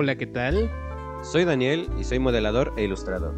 [0.00, 0.70] Hola, ¿qué tal?
[1.24, 3.34] Soy Daniel y soy modelador e ilustrador.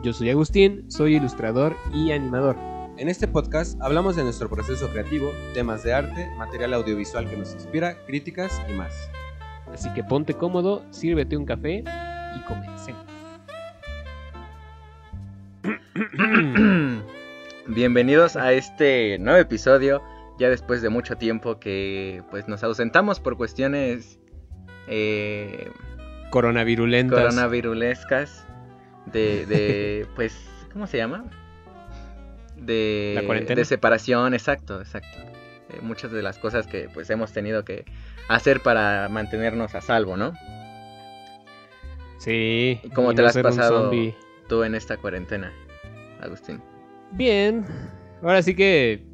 [0.00, 2.54] Yo soy Agustín, soy ilustrador y animador.
[2.98, 7.52] En este podcast hablamos de nuestro proceso creativo, temas de arte, material audiovisual que nos
[7.52, 9.10] inspira, críticas y más.
[9.72, 11.82] Así que ponte cómodo, sírvete un café
[12.36, 13.04] y comencemos.
[17.66, 20.00] Bienvenidos a este nuevo episodio,
[20.38, 24.20] ya después de mucho tiempo que pues nos ausentamos por cuestiones
[24.86, 25.72] eh,
[26.30, 27.18] Coronavirulentas.
[27.18, 28.46] coronavirulescas
[29.06, 30.36] de, de pues,
[30.72, 31.24] ¿cómo se llama?
[32.56, 33.58] De, ¿La cuarentena?
[33.58, 35.18] de separación, exacto, exacto.
[35.70, 37.84] Eh, muchas de las cosas que pues hemos tenido que
[38.28, 40.32] hacer para mantenernos a salvo, ¿no?
[42.18, 42.80] Sí.
[42.82, 43.90] ¿Y cómo te no la has pasado
[44.48, 45.52] tú en esta cuarentena,
[46.20, 46.60] Agustín?
[47.12, 47.64] Bien.
[48.22, 49.04] Ahora sí que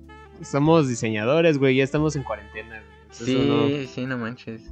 [0.42, 2.82] somos diseñadores, güey, ya estamos en cuarentena.
[3.20, 3.86] güey.
[3.86, 4.62] Sí, sí, no manches.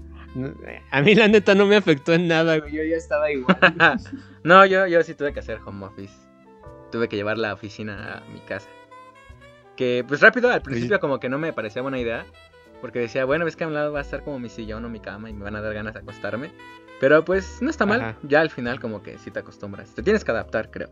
[0.90, 2.72] A mí la neta no me afectó en nada, güey.
[2.72, 3.58] Yo ya estaba igual.
[4.44, 6.14] no, yo, yo sí tuve que hacer home office.
[6.90, 8.68] Tuve que llevar la oficina a mi casa.
[9.76, 12.26] Que pues rápido, al principio como que no me parecía buena idea.
[12.80, 14.88] Porque decía, bueno, ves que a un lado va a estar como mi sillón o
[14.88, 16.50] mi cama y me van a dar ganas de acostarme.
[17.00, 18.00] Pero pues no está mal.
[18.00, 18.18] Ajá.
[18.22, 19.94] Ya al final como que sí te acostumbras.
[19.94, 20.88] Te tienes que adaptar, creo.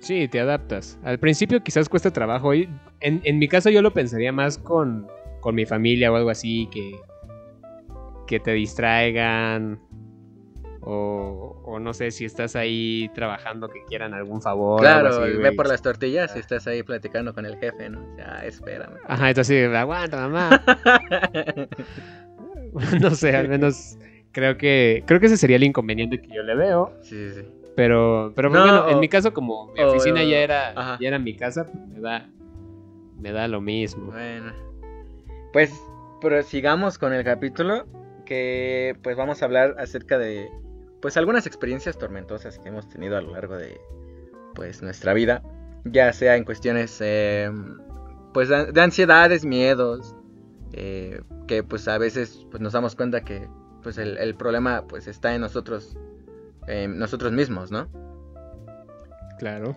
[0.00, 0.98] Sí, te adaptas.
[1.02, 2.54] Al principio quizás cuesta trabajo.
[2.54, 2.68] y
[3.00, 5.06] En, en mi caso yo lo pensaría más con,
[5.40, 6.92] con mi familia o algo así, que,
[8.26, 9.80] que te distraigan.
[10.86, 14.80] O, o no sé si estás ahí trabajando que quieran algún favor.
[14.80, 18.04] claro, así, ve por las tortillas y estás ahí platicando con el jefe, ¿no?
[18.18, 18.98] Ya, espérame.
[19.06, 20.62] Ajá, entonces aguanta, mamá.
[23.00, 23.98] no sé, al menos
[24.32, 26.92] creo que creo que ese sería el inconveniente que yo le veo.
[27.02, 27.48] sí, sí, sí.
[27.76, 30.98] Pero, pero No, bueno, en mi caso, como mi o- oficina ya era, ajá.
[31.00, 32.28] ya era mi casa, pues me da,
[33.18, 34.12] me da lo mismo.
[34.12, 34.52] Bueno,
[35.52, 35.72] pues
[36.20, 37.86] prosigamos con el capítulo
[38.24, 40.50] que pues vamos a hablar acerca de
[41.00, 43.80] pues algunas experiencias tormentosas que hemos tenido a lo largo de
[44.54, 45.42] pues nuestra vida,
[45.84, 47.50] ya sea en cuestiones eh,
[48.32, 50.14] pues de de ansiedades, miedos,
[50.72, 53.48] eh, que pues a veces pues nos damos cuenta que
[53.82, 55.96] pues el, el problema pues está en nosotros,
[56.66, 57.88] nosotros mismos, ¿no?
[59.38, 59.76] Claro.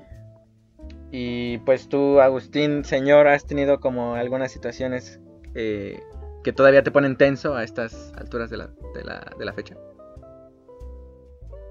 [1.11, 5.19] Y pues tú, Agustín, señor, has tenido como algunas situaciones
[5.55, 5.99] eh,
[6.47, 9.75] que todavía te ponen tenso a estas alturas de la, de la, de la fecha.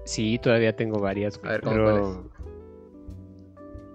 [0.05, 1.41] Sí, todavía tengo varias.
[1.43, 2.31] A ver, ¿cómo pero...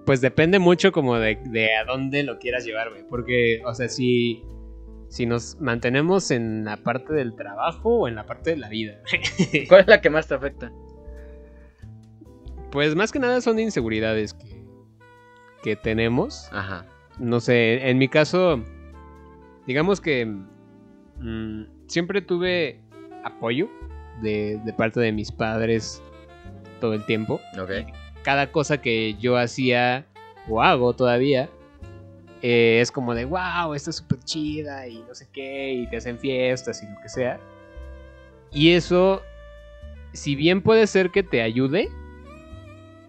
[0.05, 3.05] Pues depende mucho como de, de a dónde lo quieras llevar, güey.
[3.09, 4.43] Porque, o sea, si,
[5.07, 9.01] si nos mantenemos en la parte del trabajo o en la parte de la vida.
[9.69, 10.73] ¿Cuál es la que más te afecta?
[12.73, 14.65] Pues más que nada son inseguridades que,
[15.63, 16.49] que tenemos.
[16.51, 16.87] Ajá.
[17.21, 18.61] No sé, en mi caso,
[19.65, 20.27] digamos que
[21.23, 22.81] mm, siempre tuve
[23.25, 23.69] apoyo
[24.21, 26.03] de, de parte de mis padres
[26.81, 27.41] todo el tiempo.
[27.61, 27.71] Ok.
[28.23, 30.07] Cada cosa que yo hacía
[30.49, 31.49] o hago todavía
[32.43, 35.97] eh, es como de, wow, esta es súper chida y no sé qué, y te
[35.97, 37.39] hacen fiestas y lo que sea.
[38.51, 39.23] Y eso,
[40.13, 41.89] si bien puede ser que te ayude,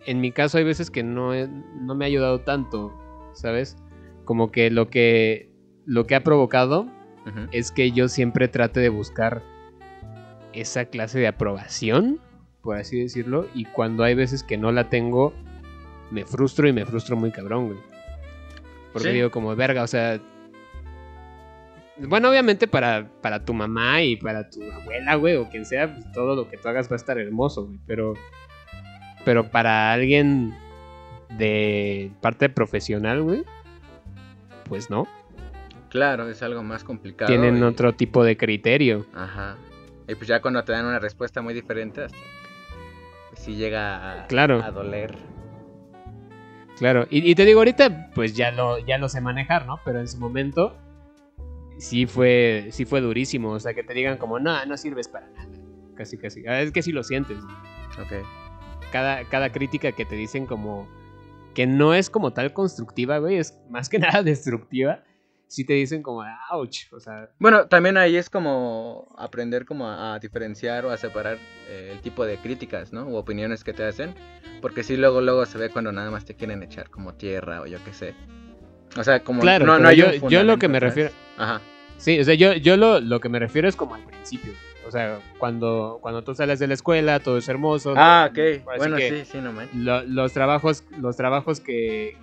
[0.05, 1.33] en mi caso hay veces que no,
[1.81, 2.93] no me ha ayudado tanto,
[3.33, 3.75] ¿sabes?
[4.23, 5.49] Como que lo que
[5.85, 6.87] lo que ha provocado
[7.51, 9.41] Es que yo siempre trate de buscar
[10.51, 12.19] esa clase de aprobación,
[12.61, 15.33] por así decirlo, y cuando hay veces que no la tengo,
[16.11, 17.79] me frustro y me frustro muy cabrón, güey.
[18.91, 19.13] Porque Sí.
[19.15, 20.19] digo como, verga, o sea...
[21.97, 26.11] Bueno, obviamente para, para tu mamá y para tu abuela, güey, o quien sea, pues,
[26.11, 28.13] todo lo que tú hagas va a estar hermoso, güey, pero...
[29.25, 30.53] Pero para alguien
[31.37, 33.43] de parte profesional, güey,
[34.67, 35.07] pues no.
[35.93, 37.27] Claro, es algo más complicado.
[37.29, 39.05] Tienen y- otro tipo de criterio.
[39.15, 39.55] Ajá.
[40.09, 42.17] Y pues ya cuando te dan una respuesta muy diferente, hasta
[43.29, 44.61] pues sí llega a, Claro.
[44.61, 45.15] a doler.
[46.77, 49.79] Claro, y, y te digo, ahorita pues ya lo, ya lo sé manejar, ¿no?
[49.85, 50.75] Pero en su momento
[51.77, 53.51] sí fue, sí fue durísimo.
[53.51, 55.47] O sea, que te digan como, no, no sirves para nada.
[55.95, 56.45] Casi, casi.
[56.47, 57.37] Ah, Es que sí lo sientes.
[58.01, 58.25] Ok.
[58.91, 60.87] Cada, cada crítica que te dicen como
[61.53, 65.03] que no es como tal constructiva, güey, es más que nada destructiva.
[65.53, 66.91] Sí te dicen como, ouch.
[66.93, 71.37] O sea, Bueno, también ahí es como aprender como a, a diferenciar o a separar
[71.69, 73.03] eh, el tipo de críticas, ¿no?
[73.05, 74.15] U opiniones que te hacen.
[74.63, 77.67] Porque sí, luego, luego se ve cuando nada más te quieren echar como tierra o
[77.67, 78.15] yo qué sé.
[78.97, 80.95] O sea, como claro, no, no hay yo, un yo lo que me ¿sabes?
[80.95, 81.11] refiero...
[81.37, 81.61] Ajá.
[81.97, 84.53] Sí, o sea, yo, yo lo, lo que me refiero es como al principio.
[84.87, 87.93] O sea, cuando, cuando tú sales de la escuela, todo es hermoso.
[87.95, 88.65] Ah, ok.
[88.77, 89.75] Bueno, sí, sí, no manches.
[89.75, 92.17] lo- los trabajos, los trabajos que,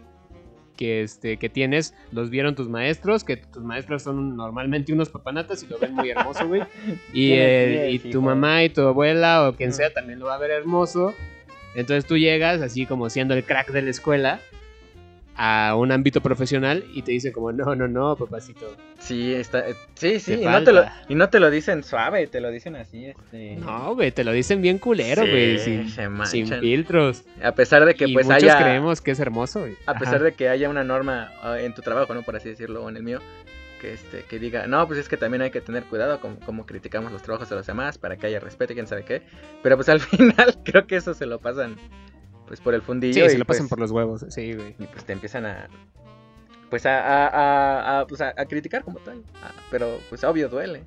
[0.80, 5.62] que, este, que tienes los vieron tus maestros, que tus maestros son normalmente unos papanatas
[5.62, 6.62] y lo ven muy hermoso, güey.
[7.12, 10.38] Y, eh, y tu mamá y tu abuela o quien sea también lo va a
[10.38, 11.14] ver hermoso.
[11.74, 14.40] Entonces tú llegas así como siendo el crack de la escuela
[15.36, 18.76] a un ámbito profesional y te dicen como, no, no, no, papacito.
[18.98, 22.26] Sí, está, eh, sí, sí, y no, te lo, y no te lo dicen suave,
[22.26, 23.56] te lo dicen así, este...
[23.56, 25.58] No, güey, te lo dicen bien culero, Sí, güey,
[26.26, 27.24] sin, filtros.
[27.42, 28.58] A pesar de que y pues muchos haya...
[28.58, 29.76] creemos que es hermoso, güey.
[29.86, 30.00] A Ajá.
[30.00, 32.22] pesar de que haya una norma ah, en tu trabajo, ¿no?
[32.22, 33.20] Por así decirlo, o en el mío,
[33.80, 36.66] que este, que diga, no, pues es que también hay que tener cuidado con cómo
[36.66, 39.22] criticamos los trabajos de los demás para que haya respeto y quién sabe qué.
[39.62, 41.76] Pero pues al final creo que eso se lo pasan
[42.50, 43.14] pues por el fundillo.
[43.14, 44.74] Sí, y, se lo pasan pues, por los huevos, sí, güey.
[44.76, 45.68] Y pues te empiezan a.
[46.68, 49.22] Pues a, a, a, pues, a- criticar como tal.
[49.40, 50.82] Ah, pero pues obvio duele.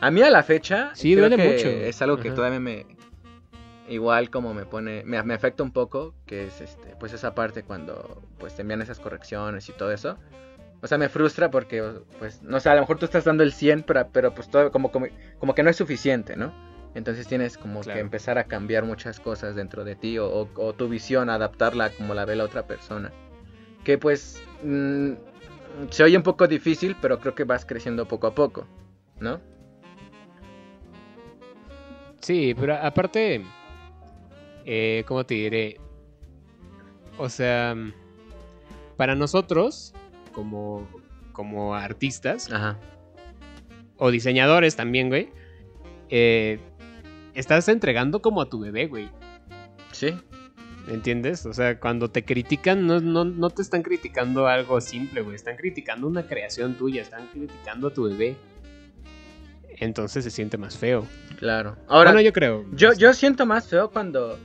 [0.00, 0.90] A mí a la fecha.
[0.94, 1.68] Sí, creo duele que mucho.
[1.68, 2.34] Es algo que Ajá.
[2.34, 2.84] todavía me.
[3.88, 5.04] Igual como me pone.
[5.04, 6.16] Me, me afecta un poco.
[6.26, 6.96] Que es este.
[6.98, 8.20] Pues esa parte cuando.
[8.38, 10.18] Pues te envían esas correcciones y todo eso.
[10.82, 11.80] O sea, me frustra porque.
[12.18, 12.42] Pues.
[12.42, 13.84] No sé, a lo mejor tú estás dando el 100.
[13.84, 15.06] Pero, pero pues todo como, como,
[15.38, 16.52] como que no es suficiente, ¿no?
[16.98, 17.96] Entonces tienes como Claro.
[17.96, 20.18] que empezar a cambiar muchas cosas dentro de ti.
[20.18, 23.10] O, o- o tu visión, adaptarla como la ve la otra persona.
[23.84, 24.42] Que pues.
[24.62, 25.12] mm,
[25.90, 26.96] se oye un poco difícil.
[27.00, 28.66] Pero creo que vas creciendo poco a poco.
[29.20, 29.40] ¿No?
[32.20, 33.42] Sí, pero aparte,
[34.66, 35.80] eh, ¿cómo te diré?
[37.16, 37.74] O sea,
[38.96, 39.94] para nosotros,
[40.32, 40.86] como,
[41.32, 42.76] como artistas, Ajá.
[43.96, 45.30] o diseñadores también, güey,
[46.10, 46.58] eh,
[47.38, 49.08] estás entregando como a tu bebé, güey.
[49.92, 50.14] Sí.
[50.88, 51.44] ¿Entiendes?
[51.46, 55.36] O sea, cuando te critican, no, no, no te están criticando algo simple, güey.
[55.36, 58.36] Están criticando una creación tuya, están criticando a tu bebé.
[59.80, 61.06] Entonces se siente más feo.
[61.38, 61.76] Claro.
[61.88, 62.10] Ahora.
[62.10, 62.64] bueno, yo creo.
[62.72, 64.38] Yo, yo siento más feo cuando,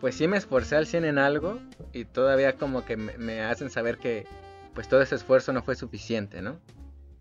[0.00, 1.58] pues sí me esforcé al 100 en algo
[1.92, 4.26] y todavía como que me, me hacen saber que,
[4.74, 6.58] pues todo ese esfuerzo no fue suficiente, ¿no?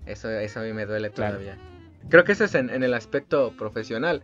[0.06, 1.36] Eso, eso a mí me duele Claro.
[1.36, 1.58] todavía.
[2.10, 4.22] Creo que eso es en, en el aspecto profesional,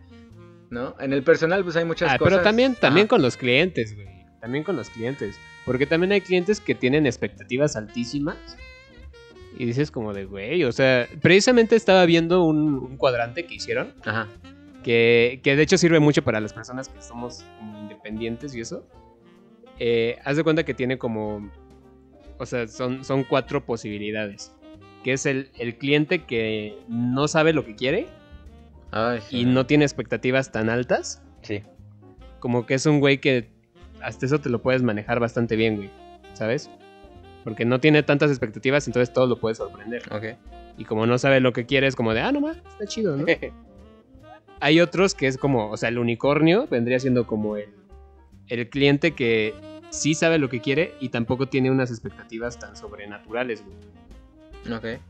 [0.72, 0.96] ¿no?
[0.98, 2.32] En el personal pues hay muchas Ah, cosas.
[2.32, 3.10] pero también, también Ajá.
[3.10, 4.08] con los clientes, güey.
[4.40, 5.36] También con los clientes.
[5.64, 8.36] Porque también hay clientes que tienen expectativas altísimas.
[9.56, 13.92] Y dices como de, güey, o sea, precisamente estaba viendo un, un cuadrante que hicieron.
[14.04, 14.26] Ajá.
[14.82, 18.84] que, que de hecho sirve mucho para las personas que somos como independientes y eso.
[19.78, 21.50] Eh, haz de cuenta que tiene como,
[22.38, 24.52] o sea, son, son cuatro posibilidades.
[25.04, 28.08] Que es el, el cliente que no sabe lo que quiere
[28.92, 29.40] Ay, sí.
[29.40, 31.22] y no tiene expectativas tan altas.
[31.42, 31.62] Sí.
[32.38, 33.50] Como que es un güey que
[34.02, 35.90] hasta eso te lo puedes manejar bastante bien, güey.
[36.34, 36.70] ¿Sabes?
[37.44, 40.02] Porque no tiene tantas expectativas, entonces todo lo puede sorprender.
[40.12, 40.38] Ok.
[40.78, 43.16] Y como no sabe lo que quiere, es como de, ah, no más, está chido,
[43.16, 43.26] ¿no?
[44.60, 47.68] Hay otros que es como, o sea, el unicornio vendría siendo como el,
[48.48, 49.54] el cliente que
[49.90, 54.76] sí sabe lo que quiere y tampoco tiene unas expectativas tan sobrenaturales, güey.
[54.76, 55.00] ok.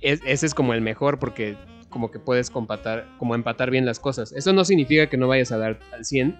[0.00, 1.56] Es- ese es como el mejor porque
[1.88, 4.32] como que puedes compatar, como empatar bien las cosas.
[4.32, 6.38] Eso no significa que no vayas a dar al 100,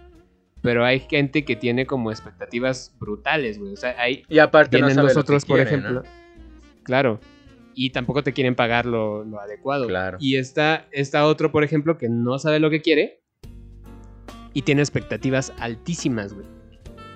[0.63, 3.73] pero hay gente que tiene como expectativas brutales, güey.
[3.73, 6.03] O sea, hay, Y aparte no vienen sabe los lo que otros, por quiere, ejemplo.
[6.83, 7.21] Claro.
[7.75, 9.87] Y tampoco te quieren pagar lo, lo adecuado.
[9.87, 10.19] Claro.
[10.21, 13.21] Y está, está otro, por ejemplo, que no sabe lo que quiere
[14.53, 16.47] y tiene expectativas altísimas, güey.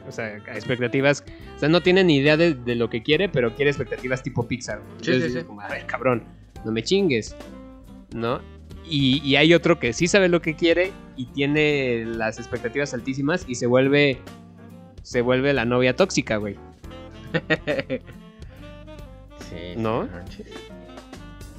[0.07, 1.25] O sea, expectativas.
[1.57, 4.47] O sea, no tiene ni idea de, de lo que quiere, pero quiere expectativas tipo
[4.47, 4.79] Pixar.
[4.79, 4.91] güey.
[5.01, 5.45] Sí, Entonces sí, sí.
[5.45, 6.25] como, a ver, cabrón,
[6.65, 7.37] no me chingues.
[8.15, 8.41] ¿No?
[8.85, 13.45] Y, y hay otro que sí sabe lo que quiere y tiene las expectativas altísimas
[13.47, 14.21] y se vuelve.
[15.03, 16.57] Se vuelve la novia tóxica, güey.
[19.51, 19.75] sí.
[19.77, 20.09] ¿No?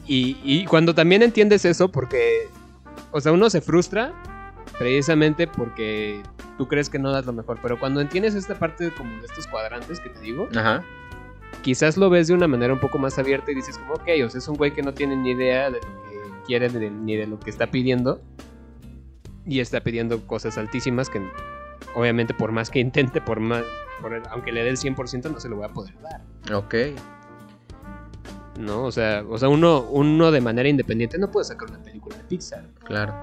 [0.08, 2.48] Y, y cuando también entiendes eso, porque,
[3.12, 4.14] o sea, uno se frustra
[4.78, 6.22] precisamente porque
[6.58, 9.26] tú crees que no das lo mejor, pero cuando entiendes esta parte de como de
[9.26, 10.84] estos cuadrantes que te digo, Ajá.
[11.62, 14.30] quizás lo ves de una manera un poco más abierta y dices como, ok, o
[14.30, 16.13] sea, es un güey que no tiene ni idea de lo que
[16.46, 18.22] quiere ni de, ni de lo que está pidiendo
[19.46, 21.22] y está pidiendo cosas altísimas que
[21.96, 23.64] obviamente por más que intente, por más,
[24.02, 26.22] por el- aunque le dé el 100% no se lo voy a poder dar.
[26.54, 26.76] Ok.
[28.60, 28.84] ¿no?
[28.84, 32.24] O sea, o sea uno, uno de manera independiente no puede sacar una película de
[32.24, 32.66] Pixar.
[32.84, 33.14] Claro.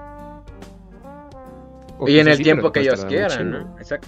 [1.97, 3.77] O y en el sí, tiempo que ellos mucho, quieran, ¿no?
[3.77, 4.07] Exacto.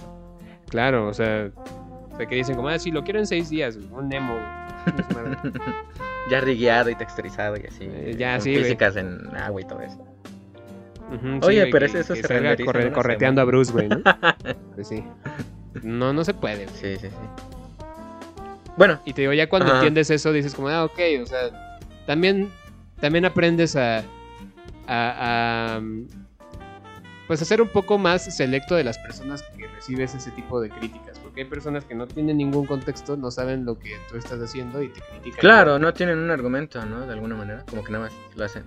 [0.68, 1.50] Claro, o sea,
[2.12, 4.36] o sea, que dicen como, ah, sí, lo quiero en seis días, un Nemo.
[6.30, 7.84] Ya rigueado y texturizado y así.
[7.84, 8.64] Eh, ya, sí, güey.
[8.64, 9.98] Físicas en agua y todo eso.
[11.42, 13.44] Oye, pero que- eso que se renderiza corre- correteando a.
[13.44, 14.00] Bruce, güey, ¿no?
[14.74, 15.04] Pues sí.
[15.82, 16.76] No, no se puede, güey.
[16.76, 17.16] Sí, sí, sí.
[18.76, 22.50] Bueno, Y te digo, ya cuando entiendes eso, dices como, ah, ok, o sea, también,
[23.00, 25.80] también aprendes a, a, a,
[27.28, 30.70] pues a ser un poco más selecto de las personas que recibes ese tipo de
[30.70, 34.40] críticas, porque hay personas que no tienen ningún contexto, no saben lo que tú estás
[34.40, 35.40] haciendo y te critican.
[35.40, 37.00] Claro, no tienen un argumento, ¿no?
[37.08, 38.62] De alguna manera, como que nada más lo hacen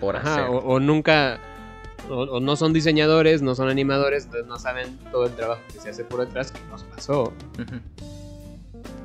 [0.00, 0.44] por Ajá, hacer.
[0.46, 1.40] o, o nunca,
[2.08, 5.80] o, o no son diseñadores, no son animadores, entonces no saben todo el trabajo que
[5.80, 7.32] se hace por detrás, que nos pasó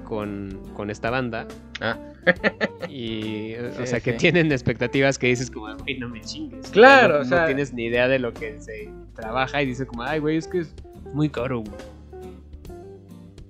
[0.04, 1.48] con, con esta banda.
[1.82, 1.98] Ah,
[2.88, 6.68] Y, o Sí, sea, que tienen expectativas que dices como, güey, no me chingues.
[6.70, 9.88] Claro, no, o sea- No tienes ni idea de lo que se trabaja y dices
[9.88, 10.74] como, ay, güey, es que es
[11.14, 11.74] muy caro, güey.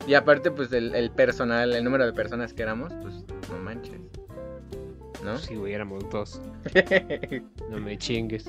[0.08, 3.14] Y aparte, pues el, el personal, el número de personas que éramos, pues
[3.52, 4.00] no manches.
[5.24, 5.38] ¿No?
[5.38, 6.42] Sí, güey, éramos dos.
[7.70, 8.46] No me chingues.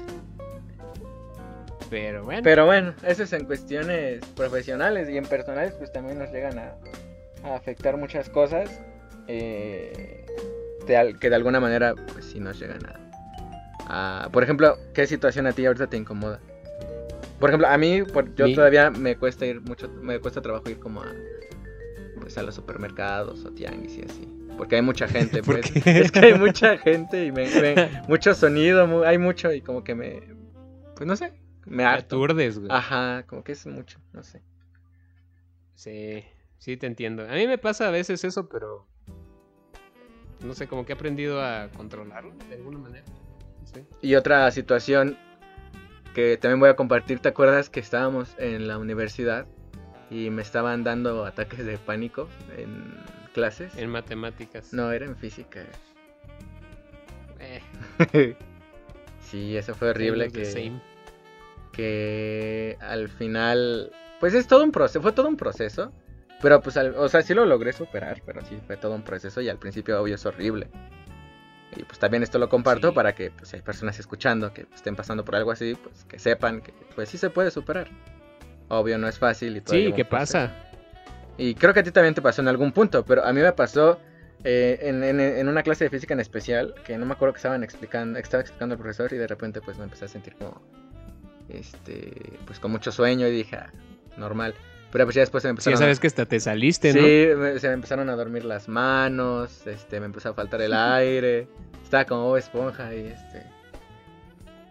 [1.91, 2.43] Pero bueno.
[2.45, 6.75] Pero bueno, eso es en cuestiones profesionales y en personales, pues también nos llegan a,
[7.45, 8.81] a afectar muchas cosas
[9.27, 10.27] eh,
[10.87, 12.81] de que de alguna manera, pues sí nos llegan
[13.89, 16.41] a, a- Por ejemplo, ¿qué situación a ti ahorita te incomoda?
[17.39, 20.79] Por ejemplo, a mí, por- yo todavía me cuesta ir mucho, me cuesta trabajo ir
[20.79, 21.13] como a,
[22.21, 24.29] pues a los supermercados o tianguis y así.
[24.57, 25.77] Porque hay mucha gente, ¿Por pues.
[25.87, 29.95] Es que hay mucha gente y me, me- mucho sonido, hay mucho y como que
[29.95, 30.21] me,
[30.97, 31.33] pues no sé,
[31.65, 32.17] me harto.
[32.17, 32.71] aturdes, güey.
[32.73, 34.43] Ajá, como que es mucho, no sé.
[35.75, 36.25] Sí,
[36.59, 37.23] sí te entiendo.
[37.23, 38.87] A mí me pasa a veces eso, pero
[40.45, 43.05] no sé, como que he aprendido a controlarlo de alguna manera.
[43.65, 43.85] Sé.
[44.03, 45.17] Y otra situación
[46.15, 49.47] que también voy a compartir, ¿te acuerdas que estábamos en la universidad
[50.11, 52.95] y me estaban dando ataques de pánico en
[53.35, 53.77] clases?
[53.77, 54.73] En matemáticas.
[54.73, 55.61] No, era en física.
[57.41, 57.63] Eh,
[59.21, 60.73] sí, eso fue horrible que,
[61.73, 65.93] que al final, pues es todo un proceso, fue todo un proceso,
[66.43, 69.41] pero pues, al- o sea, sí lo logré superar, pero sí fue todo un proceso
[69.41, 70.69] y al principio obvio es horrible.
[71.77, 72.95] Y pues también esto lo comparto Sí.
[72.95, 76.19] para que pues, si hay personas escuchando que estén pasando por algo así, pues que
[76.19, 77.89] sepan que pues sí se puede superar.
[78.69, 79.77] Obvio no es fácil y todo.
[79.77, 80.53] Sí, ¿qué pasa?
[81.37, 83.53] Y creo que a ti también te pasó en algún punto, pero a mí me
[83.53, 84.01] pasó
[84.45, 87.39] eh, en, en- en una clase de física en especial, que no me acuerdo que
[87.39, 90.61] estaban explicando, estaba explicando el profesor y de repente pues me empecé a sentir como,
[91.49, 93.71] este, pues con mucho sueño y dije, ah,
[94.17, 94.55] normal.
[94.91, 96.01] Pero pues ya después se me Sí, empezaron ya sabes a...
[96.01, 97.39] que hasta te saliste, Sí, ¿no?
[97.39, 101.47] me- se me empezaron a dormir las manos, este, me empezó a faltar el aire,
[101.83, 103.43] estaba como esponja y este,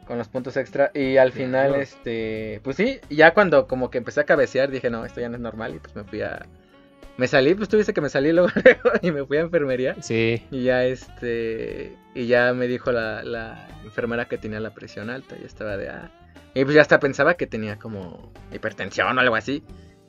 [0.08, 4.22] con los puntos extra y al final, este, pues sí, ya cuando como que empecé
[4.22, 6.46] a cabecear dije, no, esto ya no es normal y pues me fui a,
[7.18, 9.96] me salí, pues tú viste que me salí luego, luego y me fui a enfermería
[10.02, 10.44] Sí.
[10.50, 15.36] y ya este, y ya me dijo la, la enfermera que tenía la presión alta
[15.40, 16.10] y estaba de, ah,
[16.56, 19.64] y pues ya hasta pensaba que tenía como hipertensión o algo así.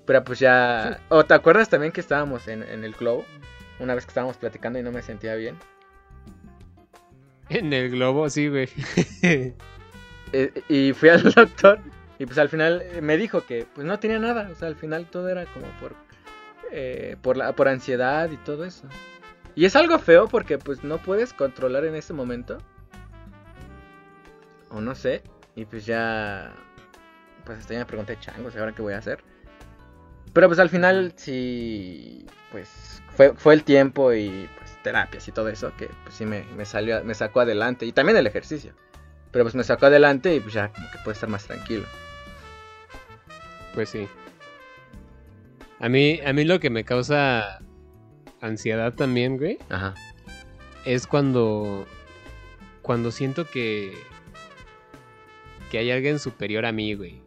[0.09, 1.01] Pero pues ya...
[1.11, 3.27] ¿O te acuerdas también que estábamos en, en el globo?
[3.79, 5.59] Una vez que estábamos platicando y no me sentía bien.
[7.51, 8.71] En el globo, sí, güey.
[10.33, 11.79] Eh, y fui al doctor
[12.19, 14.51] y pues al final eh, me dijo que pues no tenía nada.
[14.51, 15.95] O sea, al final todo era como por...
[16.71, 18.87] eh, por, la, por ansiedad y todo eso.
[19.55, 22.59] Y es algo feo porque pues no puedes controlar en ese momento.
[24.71, 25.23] O no sé.
[25.55, 26.55] Y pues ya...
[27.45, 29.23] Pues hasta ya me pregunté, changos, ¿y ahora qué voy a hacer?
[30.33, 32.27] Pero pues al final sí...
[32.53, 36.45] Pues fue, fue el tiempo y pues terapias y todo eso que pues sí me,
[36.57, 37.85] me salió, me sacó adelante.
[37.87, 38.73] Y también el ejercicio.
[39.31, 41.85] Pero pues me sacó adelante y pues ya como que puedo estar más tranquilo.
[43.75, 44.09] Pues sí.
[45.81, 47.61] A mí, a mí lo que me causa
[48.41, 49.95] ansiedad también, güey, Ajá.
[50.85, 51.87] es cuando
[52.83, 53.93] cuando siento que
[55.71, 57.23] que hay alguien superior a mí, güey.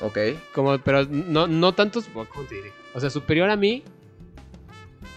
[0.00, 0.18] Ok.
[0.54, 2.72] Como, pero no, no tanto, ¿cómo te diré?
[2.94, 3.84] O sea, superior a mí,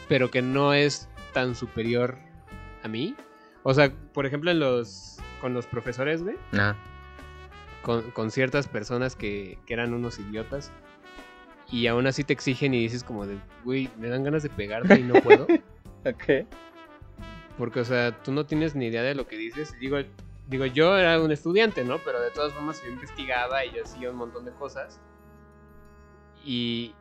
[0.07, 2.17] pero que no es tan superior
[2.83, 3.15] a mí.
[3.63, 6.35] O sea, por ejemplo, en los, con los profesores, güey,
[7.81, 10.71] con, con ciertas personas que, que eran unos idiotas,
[11.71, 14.99] y aún así te exigen y dices como de, güey, me dan ganas de pegarte
[14.99, 15.47] y no puedo.
[16.05, 16.45] Ok.
[17.57, 19.73] Porque, o sea, tú no tienes ni idea de lo que dices.
[19.79, 19.97] Digo,
[20.47, 21.99] digo, yo era un estudiante, ¿no?
[21.99, 24.99] Pero de todas formas yo investigaba y yo hacía un montón de cosas.
[26.45, 26.93] Y,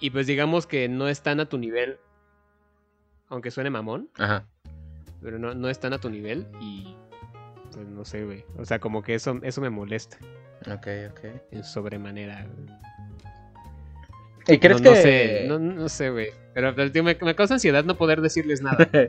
[0.00, 1.98] y pues digamos que no están a tu nivel,
[3.28, 4.46] aunque suene mamón, Ajá.
[5.22, 6.94] pero no, no están a tu nivel y
[7.72, 8.44] pues no sé, güey.
[8.58, 10.18] O sea, como que eso, eso me molesta
[10.70, 11.20] Ok, ok.
[11.50, 12.46] en sobremanera.
[14.46, 14.96] ¿Y crees no, que.?
[14.96, 16.28] no sé, no, no sé, güey.
[16.52, 18.88] Pero, pero, tío, me, me causa ansiedad no poder decirles nada.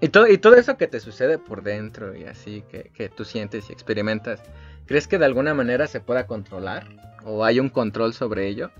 [0.00, 3.24] y, todo, y todo eso que te sucede por dentro y así, que, que tú
[3.24, 4.42] sientes y experimentas,
[4.86, 6.86] ¿crees que de alguna manera se pueda controlar?
[7.24, 8.70] ¿O hay un control sobre ello?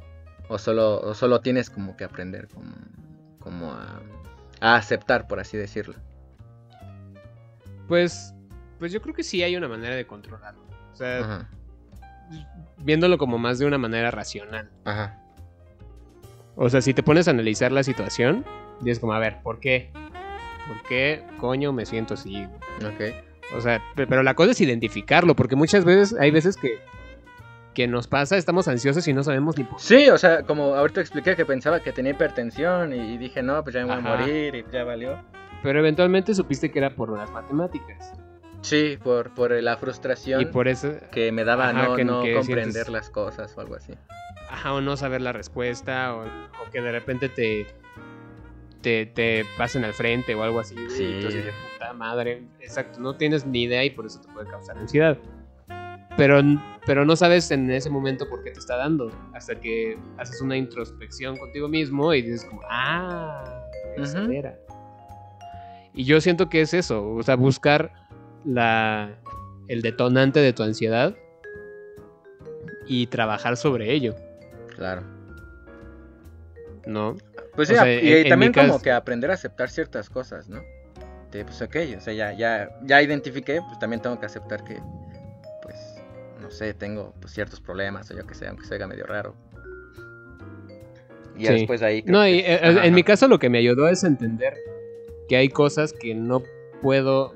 [0.49, 2.73] ¿O solo, o solo tienes como que aprender como,
[3.39, 4.01] como a,
[4.61, 5.95] a aceptar, por así decirlo?
[7.87, 8.35] Pues,
[8.79, 10.63] pues yo creo que sí hay una manera de controlarlo.
[10.93, 11.51] O sea, Ajá.
[12.79, 14.71] viéndolo como más de una manera racional.
[14.85, 15.19] Ajá.
[16.57, 18.45] O sea, si te pones a analizar la situación,
[18.81, 19.91] dices como, a ver, ¿por qué?
[20.73, 22.45] ¿Por qué coño me siento así?
[22.79, 23.15] Ok.
[23.57, 26.79] O sea, pe- pero la cosa es identificarlo, porque muchas veces, hay veces que,
[27.75, 29.83] que nos pasa, estamos ansiosos y no sabemos ni por qué.
[29.85, 33.75] Sí, o sea, como ahorita expliqué que pensaba que tenía hipertensión y dije, no, pues
[33.75, 35.19] ya me voy a morir y ya valió.
[35.63, 38.13] Pero eventualmente supiste que era por las matemáticas.
[38.63, 42.23] Sí, por, por la frustración Y por eso, que me daba Ajá, no, que- no
[42.23, 43.95] que comprender sientes- las cosas o algo así.
[44.51, 47.67] ajá, o no saber la respuesta, o, o que de repente te,
[48.81, 50.75] te, te pasen al frente o algo así.
[50.89, 51.05] Sí.
[51.05, 54.49] y Entonces, de puta madre, exacto, no tienes ni idea y por eso te puede
[54.49, 55.19] causar ansiedad.
[56.17, 56.41] Pero,
[56.87, 60.57] pero no sabes en ese momento por qué te está dando, hasta que haces una
[60.57, 63.65] introspección contigo mismo y dices como, ah,
[63.97, 64.31] Ujú.
[64.33, 64.59] era.
[65.95, 67.93] Y yo siento que es eso, o sea, buscar
[68.45, 69.15] la,
[69.69, 71.15] el detonante de tu ansiedad
[72.87, 74.15] y trabajar sobre ello,
[74.77, 75.03] Claro.
[76.87, 77.17] ¿no?
[77.61, 80.49] Pues O sí, sea, y, en- también como caso- que aprender a aceptar ciertas cosas,
[80.49, 80.63] ¿no?
[81.31, 84.79] De, pues ok, o sea, ya, ya, ya identifiqué, pues también tengo que aceptar que,
[85.63, 85.77] pues,
[86.41, 89.35] no sé, tengo pues, ciertos problemas o yo que sé, aunque se haga medio raro.
[91.37, 91.53] Y Sí.
[91.53, 92.03] después de ahí...
[92.03, 94.55] creo No, que y eh, ajá, en mi caso lo que me ayudó es entender
[95.29, 96.43] que hay cosas que no
[96.81, 97.35] puedo,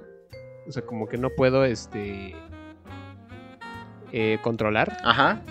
[0.67, 2.35] o sea, como que no puedo, este,
[4.13, 4.97] eh, controlar.
[5.05, 5.43] Ajá,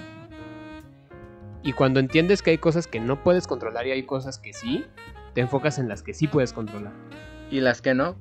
[1.63, 4.86] Y cuando entiendes que hay cosas que no puedes controlar y hay cosas que sí,
[5.34, 6.91] te enfocas en las que sí puedes controlar.
[7.50, 8.15] y las que no,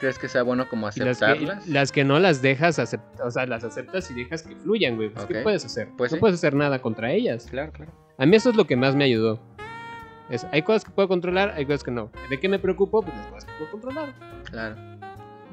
[0.00, 1.66] ¿crees que sea bueno como Y las que, aceptarlas?
[1.68, 5.10] las que no las dejas, o sea, las aceptas y dejas que fluyan, güey.
[5.10, 5.42] Pues, ¿Qué Ok.
[5.44, 5.88] puedes hacer?
[5.96, 6.20] Pues no sí.
[6.20, 7.46] puedes hacer nada contra ellas.
[7.50, 7.92] Claro, claro.
[8.18, 9.40] A mí eso es lo que más me ayudó.
[10.30, 12.10] Es, hay cosas que puedo controlar, hay cosas que no.
[12.30, 13.02] ¿De qué me preocupo?
[13.02, 14.14] Pues las cosas que puedo controlar.
[14.50, 14.76] Claro.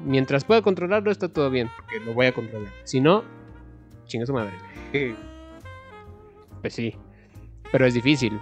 [0.04, 2.72] Mientras pueda controlarlo, está todo bien, porque lo voy a controlar.
[2.84, 3.22] Si no,
[4.06, 4.52] chinga su madre.
[6.60, 6.94] Pues sí.
[7.72, 8.38] Pero es difícil.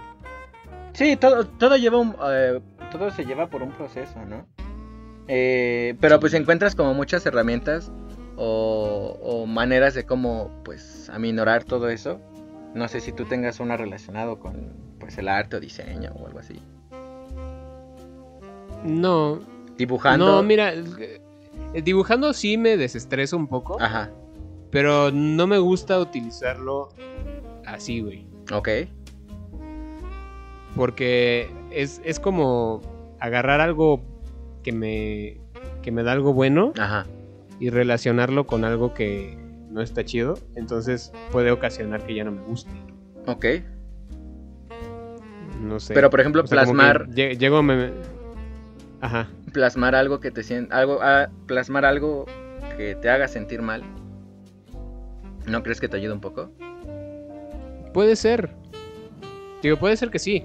[0.93, 2.59] Sí, todo, todo lleva un, eh,
[2.91, 4.45] todo se lleva por un proceso, ¿no?
[5.27, 7.91] Eh, pero pues encuentras como muchas herramientas
[8.35, 12.19] o, o maneras de cómo pues aminorar todo eso.
[12.75, 16.39] No sé si tú tengas una relacionado con pues el arte o diseño o algo
[16.39, 16.59] así.
[18.83, 19.39] No.
[19.77, 20.25] Dibujando.
[20.25, 20.73] No, mira.
[20.73, 21.21] eh,
[21.83, 23.81] Dibujando sí me desestreso un poco.
[23.81, 24.11] Ajá.
[24.71, 26.89] Pero no me gusta utilizarlo
[27.65, 28.27] así, güey.
[28.53, 28.69] Ok.
[30.81, 32.81] Porque es, es como
[33.19, 34.01] agarrar algo
[34.63, 35.37] que me,
[35.83, 37.05] que me da algo bueno Ajá.
[37.59, 39.37] y relacionarlo con algo que
[39.69, 40.39] no está chido.
[40.55, 42.71] Entonces puede ocasionar que ya no me guste.
[43.27, 43.45] Ok.
[45.61, 45.93] No sé.
[45.93, 47.91] Pero por ejemplo O sea, plasmar lle- Llego a me-
[49.01, 49.29] Ajá.
[49.53, 52.25] plasmar algo que te sienta algo ah, plasmar algo
[52.75, 53.83] que te haga sentir mal.
[55.45, 56.49] ¿No crees que te ayuda un poco?
[57.93, 58.49] Puede ser.
[59.61, 60.43] Digo, puede ser que sí.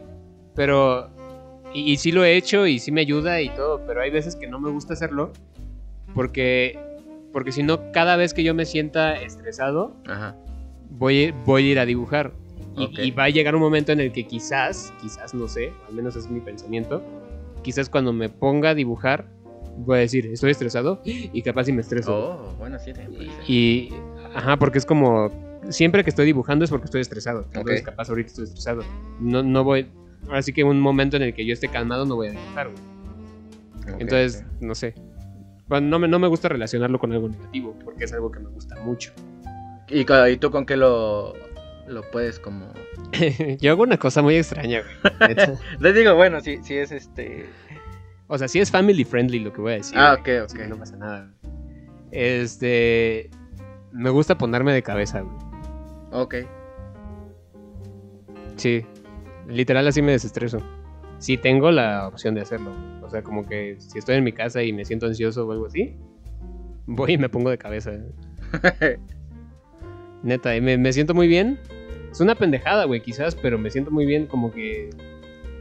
[0.57, 1.09] Pero.
[1.75, 3.83] Y, y sí lo he hecho y sí me ayuda y todo.
[3.87, 5.33] Pero hay veces que no me gusta hacerlo.
[6.15, 6.79] Porque.
[7.33, 10.35] Porque si no, cada vez que yo me sienta estresado, Ajá.
[10.89, 12.33] voy, voy a ir a dibujar.
[12.77, 12.99] Y, Ok.
[12.99, 16.17] y va a llegar un momento en el que quizás, quizás no sé, al menos
[16.17, 17.03] es mi pensamiento.
[17.63, 19.27] Quizás cuando me ponga a dibujar,
[19.79, 22.15] voy a decir, estoy estresado y capaz si me estreso.
[22.15, 23.11] Oh, bueno, sí, ser.
[23.47, 23.93] Y,
[24.35, 25.31] ajá, porque es como,
[25.69, 27.45] siempre que estoy dibujando es porque estoy estresado.
[27.53, 27.87] Entonces, Ok.
[27.87, 28.83] capaz ahorita estoy estresado.
[29.21, 29.87] No, no voy,
[30.31, 33.99] así que un momento en el que yo esté calmado no voy a dibujar, güey.
[34.01, 34.95] Entonces, no sé.
[35.69, 38.49] Bueno, no, me, no me gusta relacionarlo con algo negativo, porque es algo que me
[38.51, 39.13] gusta mucho.
[39.89, 41.35] ¿Y, y tú con qué lo,
[41.87, 42.73] lo puedes como...?
[43.61, 45.37] yo hago una cosa muy extraña, güey.
[45.81, 47.47] Les digo, bueno, si, si es este...
[48.29, 49.97] O sea, sí es family friendly lo que voy a decir.
[49.97, 50.59] Ah, ok, ok.
[50.69, 51.31] no pasa nada.
[52.11, 53.31] Este.
[53.93, 55.37] Me gusta ponerme de cabeza, güey.
[56.11, 56.35] Ok.
[58.57, 58.85] Sí.
[59.49, 60.59] Literal así me desestreso.
[61.19, 62.73] Sí tengo la opción de hacerlo.
[63.03, 65.67] O sea, como que si estoy en mi casa y me siento ansioso o algo
[65.67, 65.97] así,
[66.87, 67.93] voy y me pongo de cabeza.
[70.23, 71.59] Neta, me, me siento muy bien.
[72.11, 74.91] Es una pendejada, güey, quizás, pero me siento muy bien como que...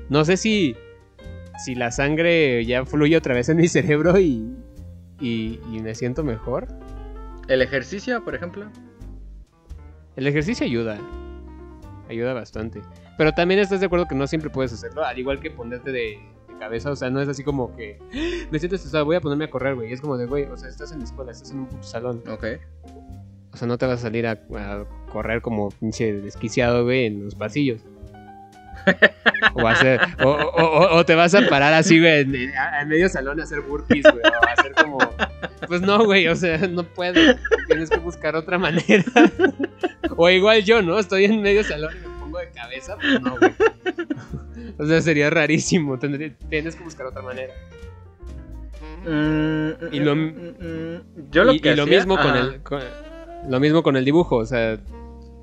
[0.09, 0.75] No sé si...
[1.63, 4.55] Si la sangre ya fluye otra vez en mi cerebro y...
[5.19, 6.67] Y, y me siento mejor.
[7.47, 8.69] ¿El ejercicio, por ejemplo?
[10.15, 10.97] El ejercicio ayuda.
[12.09, 12.81] Ayuda bastante.
[13.17, 15.03] Pero también estás de acuerdo que no siempre puedes hacerlo.
[15.05, 16.91] Al igual que ponerte de, de cabeza.
[16.91, 17.97] O sea, no es así como que...
[18.01, 19.91] "Ah, Me siento estresado, voy a ponerme a correr, güey.
[19.93, 22.23] Es como de, güey, o sea, estás en la escuela, estás en un puto salón.
[22.29, 22.45] Ok.
[23.53, 27.23] O sea, no te vas a salir a, a correr como pinche desquiciado, güey, en
[27.23, 27.81] los pasillos.
[29.55, 32.51] O, hacer, o, o- o- te vas a parar así, güey, en,
[32.87, 34.21] medio salón a hacer burpees, güey.
[34.23, 34.97] O a hacer como...
[35.67, 37.37] Pues no, güey, o sea, no puedes.
[37.67, 39.03] Tienes que buscar otra manera.
[40.17, 40.97] O igual yo, ¿no?
[40.99, 41.91] Estoy en medio salón
[42.37, 43.51] de cabeza, pues no, güey.
[44.77, 45.97] O sea, sería rarísimo.
[45.99, 47.53] Tendría- tienes que buscar otra manera.
[49.05, 50.19] Mm, Y lo- mm,
[50.59, 52.81] mm, yo lo y, que y lo mismo con el con-
[53.49, 54.79] lo mismo con el dibujo, o sea,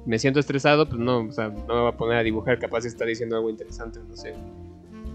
[0.07, 2.85] me siento estresado, pues no, o sea, no me voy a poner a dibujar, capaz
[2.85, 4.35] está diciendo algo interesante, no sé.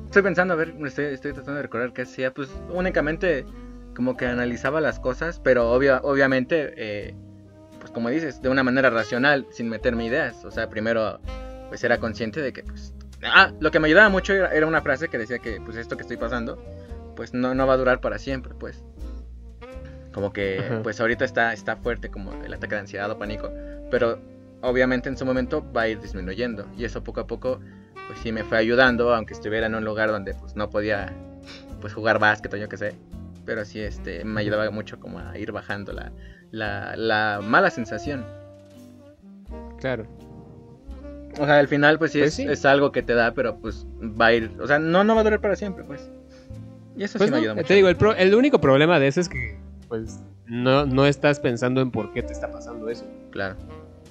[0.05, 2.33] Estoy pensando, a ver, estoy, estoy tratando de recordar qué hacía.
[2.33, 3.45] Pues únicamente
[3.93, 7.13] como que analizaba las cosas, pero obvia, obviamente, eh,
[7.79, 10.45] pues como dices, de una manera racional, sin meterme ideas.
[10.45, 11.19] O sea, primero,
[11.69, 12.93] pues era consciente de que, pues...
[13.23, 15.97] Ah, lo que me ayudaba mucho era, era una frase que decía que, pues esto
[15.97, 16.63] que estoy pasando,
[17.15, 18.84] pues no, no va a durar para siempre, pues.
[20.13, 20.84] Como que, Ajá.
[20.84, 23.51] pues ahorita está, está fuerte como el ataque de ansiedad o pánico,
[23.91, 24.19] pero
[24.62, 26.67] obviamente en su momento va a ir disminuyendo.
[26.77, 27.60] Y eso poco a poco
[28.08, 31.13] pues sí me fue ayudando, aunque estuviera en un lugar donde pues no podía
[31.82, 32.95] pues jugar básquet o yo qué sé.
[33.45, 36.12] Pero sí este me ayudaba mucho como a ir bajando la,
[36.51, 38.25] la, la mala sensación.
[39.80, 40.08] Claro.
[41.39, 42.43] O sea, al final pues sí, Pues es, sí.
[42.47, 45.21] es algo que te da, pero pues va a ir, o sea, no, no va
[45.21, 46.09] a durar para siempre, pues.
[46.95, 47.67] Y eso Pues sí me no, ayuda mucho.
[47.67, 51.39] te digo, el, pro- el único problema de eso es que, pues, no, no estás
[51.39, 53.05] pensando en por qué te está pasando eso.
[53.31, 53.55] Claro.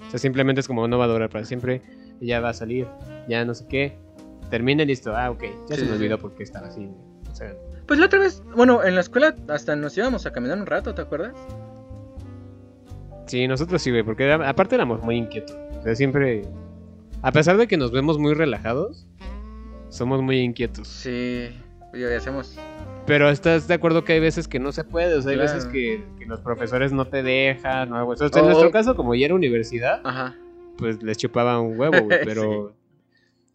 [0.07, 1.83] O sea, simplemente es como no va a durar para siempre,
[2.21, 2.87] ya va a salir,
[3.29, 3.97] ya no sé qué.
[4.51, 6.89] Termina y listo, ah, ok, ya Sí, se me olvidó por qué estaba así.
[7.33, 7.53] O sea,
[7.87, 10.95] Pues la otra vez, bueno, en la escuela hasta nos íbamos a caminar un rato,
[10.95, 11.35] ¿te acuerdas?
[13.27, 15.57] sí, nosotros sí, güey, porque era- aparte éramos muy inquietos.
[15.79, 16.43] O sea, siempre,
[17.27, 19.07] a pesar de que nos vemos muy relajados,
[19.89, 20.87] somos muy inquietos.
[20.87, 21.49] Sí,
[21.93, 22.57] y hacemos
[23.07, 25.53] Pero estás de acuerdo que hay veces que no se puede, o sea, hay Claro.
[25.53, 28.25] veces que, que los profesores no te dejan o algo así.
[28.25, 30.37] O sea, en nuestro caso, como ya era universidad, Ajá.
[30.79, 32.75] pues les chupaba un huevo, pero...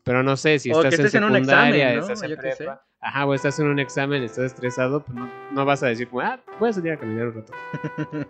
[0.03, 2.01] Pero no sé, si O estás que en estés en un secundaria, examen, ¿no?
[2.13, 5.63] estás en Yo prepa, ajá, o estás en un examen, estás estresado, pues no, no
[5.63, 7.53] vas a decir como, ah, voy a salir a caminar un rato.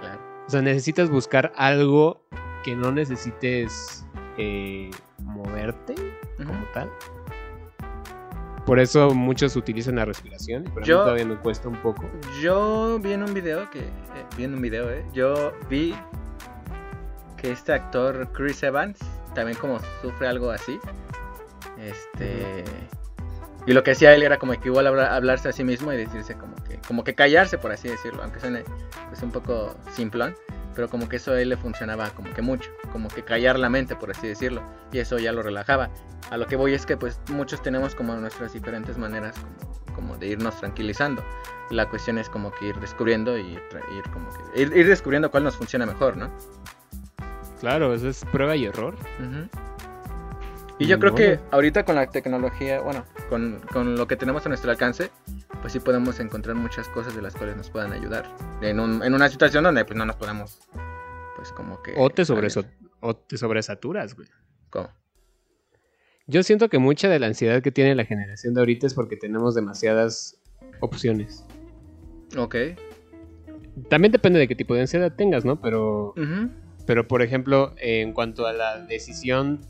[0.00, 0.20] Claro.
[0.46, 2.22] O sea, necesitas buscar algo
[2.64, 4.04] que no necesites
[4.38, 5.94] eh, moverte
[6.38, 6.90] como tal.
[8.66, 12.08] Por eso muchos utilizan la respiración, por Yo- mí todavía me cuesta un poco.
[12.42, 13.80] Yo vi en un video que.
[13.80, 15.04] eh, vi en un video, eh.
[15.12, 15.94] Yo vi
[17.36, 18.98] que este actor Chris Evans
[19.34, 20.78] también como sufre algo así.
[21.78, 22.64] Este.
[23.66, 25.96] Y lo que hacía él era como que igual habla- hablarse a sí mismo y
[25.96, 28.64] decirse como que, como que callarse, por así decirlo, aunque suene
[29.08, 30.34] pues, un poco simplón,
[30.74, 33.68] pero como que eso a él le funcionaba como que mucho, como que callar la
[33.68, 35.90] mente, por así decirlo, y eso ya lo relajaba.
[36.30, 40.16] A lo que voy es que pues muchos tenemos como nuestras diferentes maneras como, como
[40.16, 41.24] de irnos tranquilizando.
[41.70, 43.62] La cuestión es como que ir descubriendo y ir,
[44.12, 46.30] como que ir, ir descubriendo cuál nos funciona mejor, ¿no?
[47.60, 48.96] Claro, eso es prueba y error.
[50.80, 54.48] Y yo creo que ahorita con la tecnología, bueno, con, con lo que tenemos a
[54.48, 55.10] nuestro alcance,
[55.60, 58.24] pues sí podemos encontrar muchas cosas de las cuales nos puedan ayudar.
[58.62, 60.58] En, un- en una situación donde pues no nos podamos,
[61.36, 61.94] pues como que...
[61.98, 62.64] O te, sobreso-
[63.00, 64.26] o te sobresaturas, güey.
[64.70, 64.88] ¿Cómo?
[66.26, 69.16] Yo siento que mucha de la ansiedad que tiene la generación de ahorita es porque
[69.16, 70.40] tenemos demasiadas
[70.80, 71.44] opciones.
[72.38, 72.56] Ok.
[73.90, 75.60] También depende de qué tipo de ansiedad tengas, ¿no?
[75.60, 76.14] Pero,
[76.86, 79.60] pero por ejemplo, en cuanto a la decisión,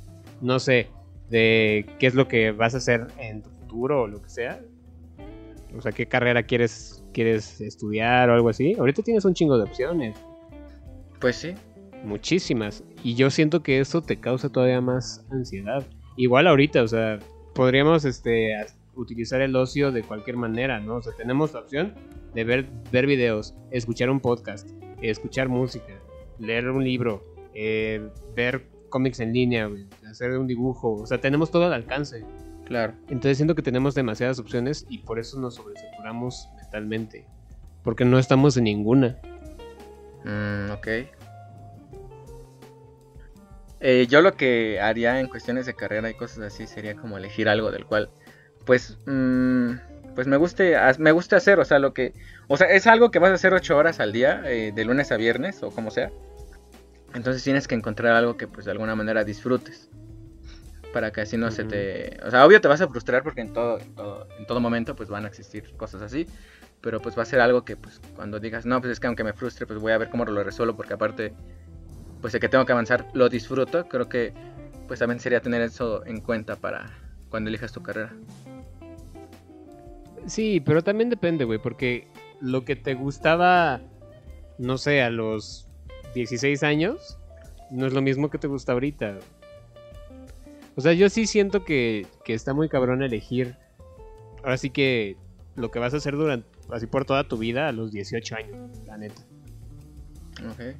[0.40, 0.88] no sé,
[1.30, 4.60] de qué es lo que vas a hacer en tu futuro o lo que sea.
[5.76, 8.74] O sea, qué carrera quieres, quieres estudiar o algo así.
[8.74, 10.16] Ahorita tienes un chingo de opciones.
[11.20, 11.54] Pues sí.
[12.04, 12.82] Muchísimas.
[13.04, 15.86] Y yo siento que eso te causa todavía más ansiedad.
[16.16, 17.18] Igual ahorita, o sea,
[17.54, 18.52] podríamos este,
[18.94, 20.96] utilizar el ocio de cualquier manera, ¿no?
[20.96, 21.94] O sea, tenemos la opción
[22.34, 24.68] de ver, ver videos, escuchar un podcast,
[25.02, 26.00] escuchar música,
[26.38, 30.94] leer un libro, eh, ver cómics en línea, güey, hacer un dibujo.
[30.94, 32.24] O sea, tenemos todo al alcance.
[32.66, 32.92] Claro.
[33.08, 37.26] Entonces siento que tenemos demasiadas opciones y por eso nos sobresaturamos mentalmente.
[37.82, 39.16] Porque no estamos en ninguna.
[40.24, 40.88] Mm, ok.
[43.80, 47.48] Eh, yo lo que haría en cuestiones de carrera y cosas así sería como elegir
[47.48, 48.10] algo del cual,
[48.66, 49.70] pues, mm,
[50.14, 52.12] pues me guste, me guste hacer, o sea, lo que,
[52.46, 55.10] o sea, es algo que vas a hacer ocho horas al día, eh, de lunes
[55.12, 56.10] a viernes o como sea.
[57.14, 59.90] Entonces tienes que encontrar algo que, pues, de alguna manera disfrutes,
[60.92, 63.52] para que así no se te, o sea, obvio te vas a frustrar porque en
[63.52, 66.26] todo, en todo, en todo momento, pues, van a existir cosas así.
[66.80, 69.22] Pero pues va a ser algo que pues cuando digas, no, pues es que aunque
[69.22, 71.34] me frustre, pues voy a ver cómo lo resuelvo porque aparte
[72.20, 74.32] pues de que tengo que avanzar lo disfruto, creo que
[74.88, 76.90] pues también sería tener eso en cuenta para
[77.28, 78.14] cuando elijas tu carrera.
[80.26, 82.08] Sí, pero también depende, güey, porque
[82.40, 83.80] lo que te gustaba,
[84.58, 85.68] no sé, a los
[86.14, 87.16] 16 años,
[87.70, 89.18] no es lo mismo que te gusta ahorita.
[90.76, 93.56] O sea, yo sí siento que, que está muy cabrón elegir,
[94.42, 95.16] ahora sí que
[95.56, 98.56] lo que vas a hacer durante, así por toda tu vida a los 18 años,
[98.86, 99.20] la neta.
[100.50, 100.76] Ok.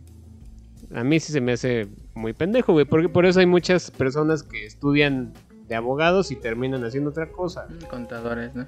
[0.97, 4.43] A mí sí se me hace muy pendejo, güey, porque por eso hay muchas personas
[4.43, 5.33] que estudian
[5.69, 7.67] de abogados y terminan haciendo otra cosa.
[7.91, 8.67] Contadores, ¿no?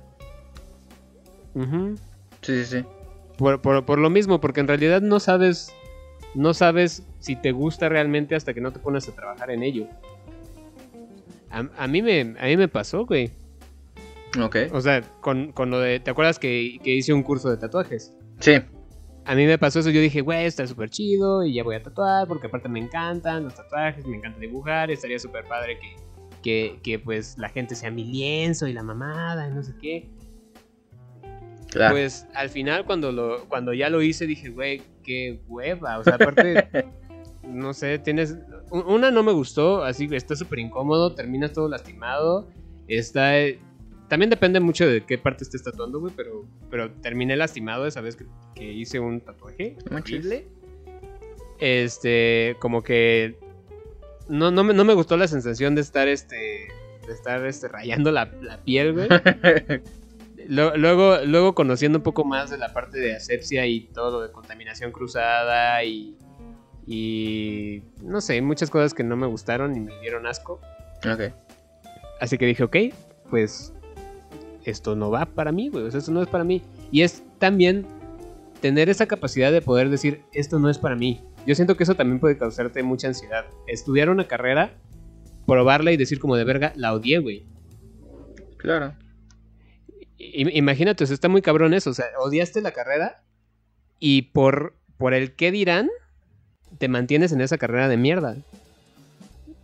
[1.54, 1.96] Ujú.
[2.42, 2.84] Sí, sí, sí.
[3.38, 5.72] por, por- por lo mismo, porque en realidad no sabes,
[6.34, 9.86] no sabes si te gusta realmente hasta que no te pones a trabajar en ello.
[11.50, 13.30] A, a mí, me, a mí me pasó, güey.
[14.40, 14.56] Ok.
[14.72, 18.14] O sea, con, con lo de, ¿te acuerdas que, que hice un curso de tatuajes?
[18.40, 18.54] Sí.
[19.24, 21.82] A mí me pasó eso, yo dije, güey, está súper chido y ya voy a
[21.82, 25.96] tatuar porque aparte me encantan los tatuajes, me encanta dibujar, estaría súper padre que,
[26.42, 30.10] que, que pues la gente sea mi lienzo y la mamada y no sé qué.
[31.72, 31.94] Claro.
[31.94, 35.98] Pues al final cuando lo cuando ya lo hice dije, güey, qué hueva.
[35.98, 36.68] O sea, aparte,
[37.48, 38.36] no sé, tienes...
[38.70, 42.48] un- Una no me gustó, así que está súper incómodo, terminas todo lastimado.
[42.88, 43.38] Está...
[43.40, 43.58] eh,
[44.08, 48.16] También depende mucho de qué parte estés tatuando, güey, pero, pero terminé lastimado esa vez
[48.16, 49.76] que, que hice un tatuaje.
[49.90, 50.46] Horrible.
[51.58, 53.38] Este, como que...
[54.28, 56.68] No, no, me, no me gustó la sensación de estar, este...
[57.06, 59.08] De estar, este, rayando la, la piel, güey.
[60.52, 64.20] Lo- Luego, luego conociendo un poco más de la parte de asepsia y todo lo
[64.26, 66.16] de contaminación cruzada y,
[66.86, 70.60] y no sé, muchas cosas que no me gustaron y me dieron asco.
[72.20, 72.76] Así que dije, ok,
[73.30, 73.72] pues
[74.64, 76.62] esto no va para mí, güey, esto no es para mí.
[76.90, 77.86] Y es también
[78.60, 81.20] tener esa capacidad de poder decir, esto no es para mí.
[81.46, 83.46] Yo siento que eso también puede causarte mucha ansiedad.
[83.66, 84.74] Estudiar una carrera,
[85.46, 87.46] probarla y decir como de verga, la odié, güey.
[88.58, 88.94] Claro.
[90.34, 91.90] Imagínate, o sea, está muy cabrón eso.
[91.90, 93.22] O sea, odiaste la carrera
[93.98, 95.90] y por, por el qué dirán,
[96.78, 98.36] te mantienes en esa carrera de mierda.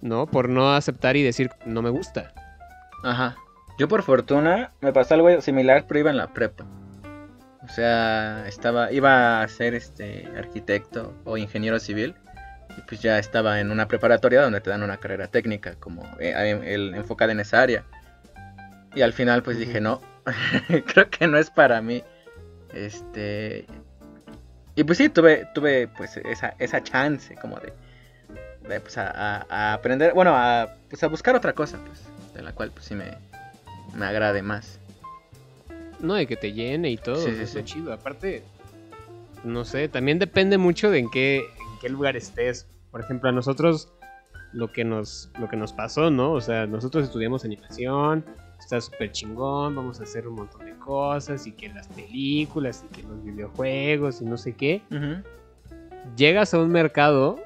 [0.01, 0.27] ¿No?
[0.27, 2.33] Por no aceptar y decir, no me gusta.
[3.03, 3.37] Ajá.
[3.79, 6.67] Yo por fortuna me pasó algo similar, pero iba en la prepa.
[7.63, 12.15] O sea, estaba, iba a ser este arquitecto o ingeniero civil.
[12.77, 16.61] Y pues ya estaba en una preparatoria donde te dan una carrera técnica, como eh,
[16.65, 17.85] el, enfocada en esa área.
[18.95, 20.01] Y al final pues dije, no,
[20.87, 22.03] creo que no es para mí.
[22.73, 23.67] Este.
[24.75, 27.73] Y pues sí, tuve, tuve pues esa, esa chance como de,
[28.69, 32.03] de, pues, a, a- a aprender, bueno, a, pues a buscar otra cosa, pues,
[32.35, 33.07] de la cual pues sí me,
[33.97, 34.79] me agrade más.
[36.01, 37.17] No, de que te llene y todo.
[37.17, 37.65] Sí, sí, eso sí.
[37.65, 37.93] chido.
[37.93, 38.45] Aparte,
[39.43, 42.69] no sé, también depende mucho de en qué, en qué lugar estés.
[42.93, 43.93] Por ejemplo, a nosotros
[44.53, 46.31] lo que nos, lo que nos pasó, ¿no?
[46.33, 48.25] O sea, nosotros estudiamos animación,
[48.59, 52.97] está súper chingón, vamos a hacer un montón de cosas, y que las películas, y
[52.97, 54.83] que los videojuegos, y no sé qué.
[56.17, 57.39] Llegas a un mercado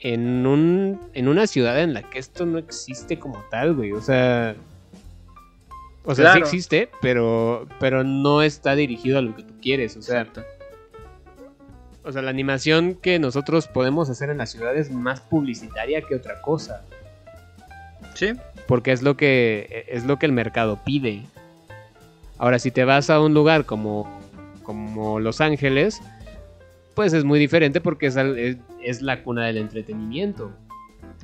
[0.00, 3.92] en, un, en una ciudad en la que esto no existe como tal, güey.
[3.92, 4.56] O sea...
[6.04, 9.96] O sea, sí existe, pero, pero no está dirigido a lo que tú quieres.
[9.96, 10.42] O sea, Exacto.
[12.02, 16.16] o sea, la animación que nosotros podemos hacer en la ciudad es más publicitaria que
[16.16, 16.84] otra cosa.
[18.14, 18.32] Sí,
[18.66, 21.24] Porque es lo que es lo que el mercado pide.
[22.38, 24.20] Ahora, si te vas a un lugar como,
[24.62, 26.00] como Los Ángeles,
[26.94, 30.52] pues es muy diferente porque es, es, es la cuna del entretenimiento.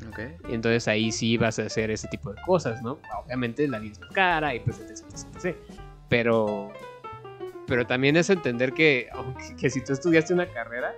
[0.08, 0.20] ok.
[0.48, 2.98] Y entonces ahí sí vas a hacer ese tipo de cosas, ¿no?
[3.24, 5.56] Obviamente la más cara y pues etc, etc, etc.
[6.08, 6.72] Pero,
[7.66, 9.08] pero también es entender que,
[9.58, 10.94] que si tú estudiaste una carrera,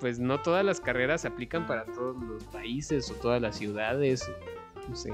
[0.00, 4.30] pues no todas las carreras se aplican para todos los países o todas las ciudades.
[4.88, 5.10] No sé.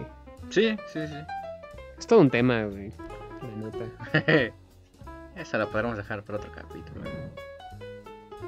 [0.51, 1.15] Sí, sí, sí.
[1.99, 2.93] Es todo un tema, güey.
[3.43, 4.53] La neta.
[5.37, 7.03] Esa la podremos dejar para otro capítulo.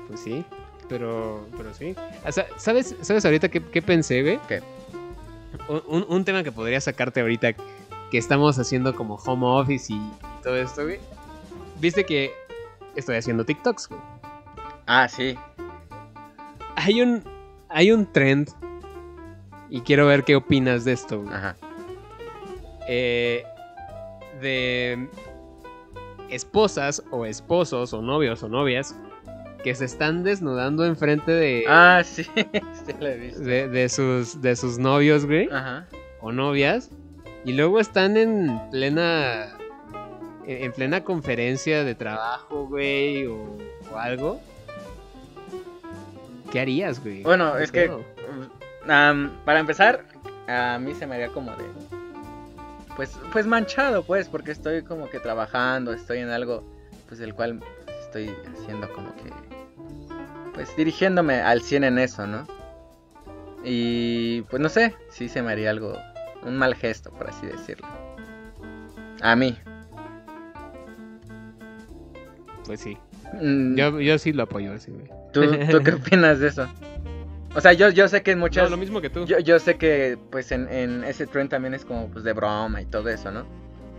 [0.09, 0.45] Pues sí.
[0.89, 1.95] Pero, pero sí.
[2.27, 4.41] O sea, ¿sabes, ¿Sabes ahorita qué, qué pensé, güey?
[4.49, 4.61] ¿Qué?
[5.89, 7.53] Un, un- tema que podría sacarte ahorita
[8.11, 10.11] que estamos haciendo como home office y
[10.43, 10.99] todo esto, güey.
[11.81, 12.33] Viste que
[12.97, 14.01] estoy haciendo TikToks, güey.
[14.87, 15.37] Ah, sí.
[16.75, 17.23] Hay un,
[17.69, 18.49] hay un trend
[19.71, 21.33] y quiero ver qué opinas de esto, güey.
[21.35, 21.57] Ajá.
[22.89, 23.45] Eh,
[24.41, 25.09] de
[26.29, 28.97] esposas o esposos o novios o novias
[29.63, 32.25] que se están desnudando enfrente de, Ah, sí.
[32.25, 33.41] sí la he visto.
[33.43, 35.49] de, de sus, de sus novios, güey.
[35.53, 35.87] Ajá.
[36.21, 36.91] o novias
[37.45, 39.57] y luego están en plena
[40.47, 43.57] en en plena conferencia de trabajo, güey, o,
[43.93, 44.41] o algo.
[46.51, 47.23] ¿Qué harías, güey?
[47.23, 47.91] Bueno, ¿Qué es que?
[48.87, 50.05] Para empezar,
[50.49, 51.65] a mí se me haría como de
[52.97, 56.65] pues pues manchado, pues, porque estoy como que trabajando, estoy en algo
[57.09, 57.61] pues el cual
[58.03, 59.31] estoy haciendo como que
[60.55, 62.47] pues dirigiéndome al 100 en eso, ¿no?
[63.65, 65.97] Y pues no sé, sí se me haría algo
[66.43, 67.87] un mal gesto, por así decirlo.
[69.23, 69.57] A mí.
[72.67, 72.97] Pues sí.
[73.41, 74.93] Mm, Yo, yo sí lo apoyo, sí.
[75.33, 76.67] ¿tú, ¿Tú qué opinas de eso?
[77.55, 78.71] O sea, yo, yo sé que en No, muchas...
[78.71, 79.27] lo mismo que tú.
[79.27, 82.81] Yo, yo sé que pues en, en ese tren también es como pues de broma
[82.81, 83.45] y todo eso, ¿no?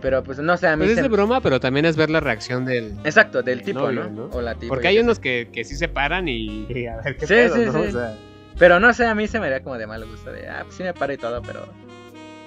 [0.00, 2.18] Pero pues no sé, a mí Pues es de broma, pero también es ver la
[2.20, 2.92] reacción del...
[3.04, 4.28] Exacto, del tipo, novio, ¿no?
[4.28, 4.34] ¿no?
[4.34, 4.74] O la tipa.
[4.74, 6.66] Porque hay unos que, que sí se paran y...
[6.68, 7.72] y a ver qué Sí, pedo, sí, ¿no?
[7.72, 7.78] sí.
[7.88, 8.16] O sea,
[8.58, 10.74] Pero no sé, a mí se me haría como de mal gusto de, ah, pues
[10.76, 11.68] sí me paro y todo, pero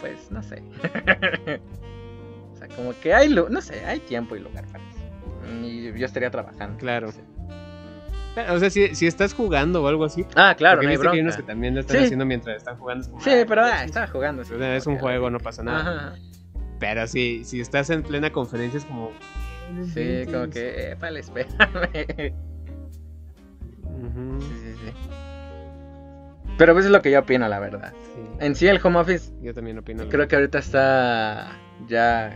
[0.02, 0.62] pues no sé.
[2.54, 5.00] o sea, como que hay, lu- no sé, hay tiempo y lugar para eso.
[5.66, 6.78] Y yo estaría trabajando.
[6.78, 7.08] Claro.
[7.08, 7.22] no sé.
[8.50, 10.26] O sea, si, si estás jugando o algo así...
[10.36, 12.04] Ah, claro, no hay viste que hay unos que también lo están Sí.
[12.04, 13.04] haciendo mientras están jugando.
[13.04, 14.42] es como, Sí, ah, pero ah, es- estaba jugando.
[14.42, 15.80] es un juego, no pasa nada.
[15.80, 16.16] Ajá.
[16.80, 19.12] Pero si, si estás en plena conferencia es como...
[19.94, 22.34] Sí, como que, eh, vale, espérame.
[24.40, 24.92] Sí, sí, sí.
[26.58, 27.94] Pero pues es lo que yo opino, la verdad.
[28.14, 28.22] sí.
[28.40, 30.08] En sí, el home office Yo también opino.
[30.10, 31.52] creo que ahorita está
[31.88, 32.34] ya...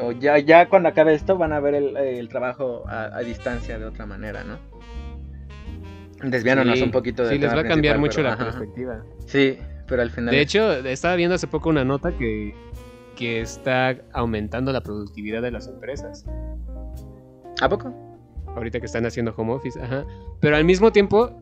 [0.00, 3.78] O ya, ya cuando acabe esto van a ver el, el trabajo a, a distancia
[3.80, 4.58] de otra manera, ¿no?
[6.22, 8.44] Desviándonos Sí, un poquito del Sí, les va a cambiar mucho pero, la ajá.
[8.44, 9.04] perspectiva.
[9.26, 10.34] Sí, pero al final...
[10.34, 12.54] De hecho, estaba viendo hace poco una nota que,
[13.16, 16.24] que está aumentando la productividad de las empresas.
[17.60, 17.92] ¿A poco?
[18.54, 20.04] Ahorita que están haciendo home office, ajá.
[20.40, 21.40] Pero al mismo tiempo,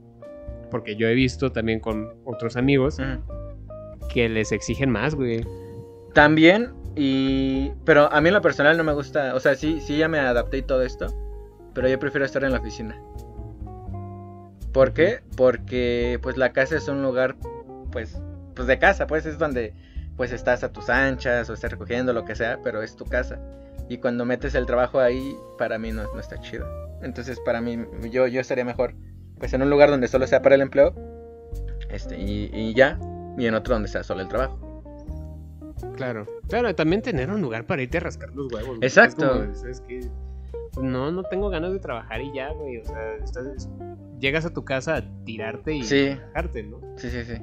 [0.71, 2.99] porque yo he visto también con otros amigos
[4.13, 5.47] que les exigen más, güey.
[6.13, 7.73] También, y...
[7.85, 9.35] Pero a mí en lo personal no me gusta...
[9.35, 11.07] O sea, sí, sí ya me adapté y todo esto,
[11.75, 12.99] pero yo prefiero estar en la oficina.
[14.77, 15.21] ¿Por qué?
[15.39, 17.37] Porque pues la casa es un lugar,
[17.91, 18.21] pues,
[18.55, 19.73] pues de casa, pues es donde
[20.19, 23.41] pues estás a tus anchas o estás recogiendo lo que sea, pero es tu casa.
[23.89, 26.67] Y cuando metes el trabajo ahí, para mí no, no está chido.
[27.01, 28.95] Entonces para mí, yo, yo estaría mejor
[29.39, 30.95] pues en un lugar donde solo sea para el empleo,
[31.89, 32.99] este, y, y ya,
[33.39, 34.83] y en otro donde sea solo el trabajo.
[35.97, 36.27] Claro.
[36.51, 38.77] Claro, también tener un lugar para irte a rascar los huevos.
[38.83, 39.37] Exacto.
[39.37, 40.01] Es como, ¿sabes qué?
[40.83, 42.77] No, no tengo ganas de trabajar y ya, güey.
[42.77, 43.71] O sea, estás-
[44.21, 46.09] llegas a tu casa a tirarte y Sí.
[46.15, 46.81] relajarte, ¿no?
[46.97, 47.35] Sí, sí, sí.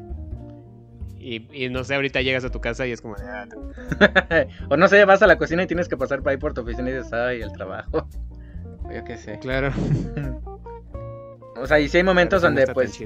[1.20, 3.46] Y, y no sé, ahorita llegas a tu casa y es como ah,
[4.70, 6.62] o no sé, vas a la cocina y tienes que pasar por ahí por tu
[6.62, 8.08] oficina y dices, ay, el trabajo.
[8.84, 9.40] O Yo qué sé.
[9.40, 9.72] claro.
[11.56, 13.00] O sea, y si hay momentos no donde, está pues,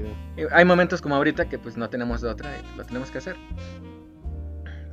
[0.52, 3.36] hay momentos como ahorita que pues no tenemos de otra y lo tenemos que hacer.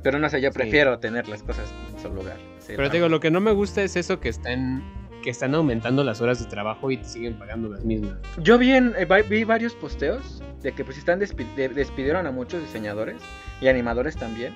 [0.02, 0.58] Pero no sé, yo Sí.
[0.58, 2.36] prefiero tener las cosas en su lugar.
[2.60, 4.84] Sí, Pero te digo, lo que no me gusta es eso que están
[5.26, 8.14] que están aumentando las horas de trabajo y te siguen pagando las mismas.
[8.38, 12.30] Yo vi, en- eh, vi varios posteos de que pues están despi- de- despidieron a
[12.30, 13.16] muchos diseñadores
[13.60, 14.54] y animadores también.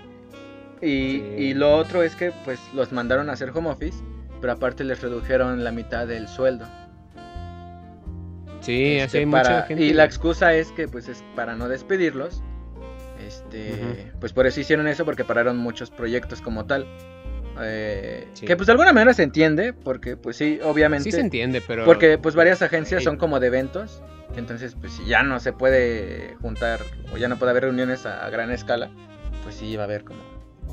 [0.80, 1.34] Y, Sí.
[1.38, 3.98] y lo otro es que pues los mandaron a hacer home office,
[4.40, 6.66] pero aparte les redujeron la mitad del sueldo.
[8.60, 9.82] Sí, Este, así hay para- mucha gente.
[9.82, 12.44] Y la excusa es que pues es para no despedirlos.
[13.26, 16.86] Este, pues por eso hicieron eso porque pararon muchos proyectos como tal.
[17.62, 18.46] Eh, Sí.
[18.46, 21.04] Que pues de alguna manera se entiende porque pues sí, obviamente.
[21.04, 24.02] Sí se entiende, pero Porque pues varias agencias son como de eventos.
[24.36, 26.80] Entonces pues si ya no se puede juntar
[27.12, 28.90] o ya no puede haber reuniones a, a gran escala,
[29.42, 30.20] pues sí va a haber como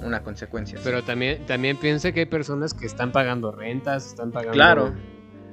[0.03, 0.77] una consecuencia.
[0.77, 0.83] sí.
[0.85, 4.93] pero también también piensa que hay personas que están pagando rentas, están pagando Claro.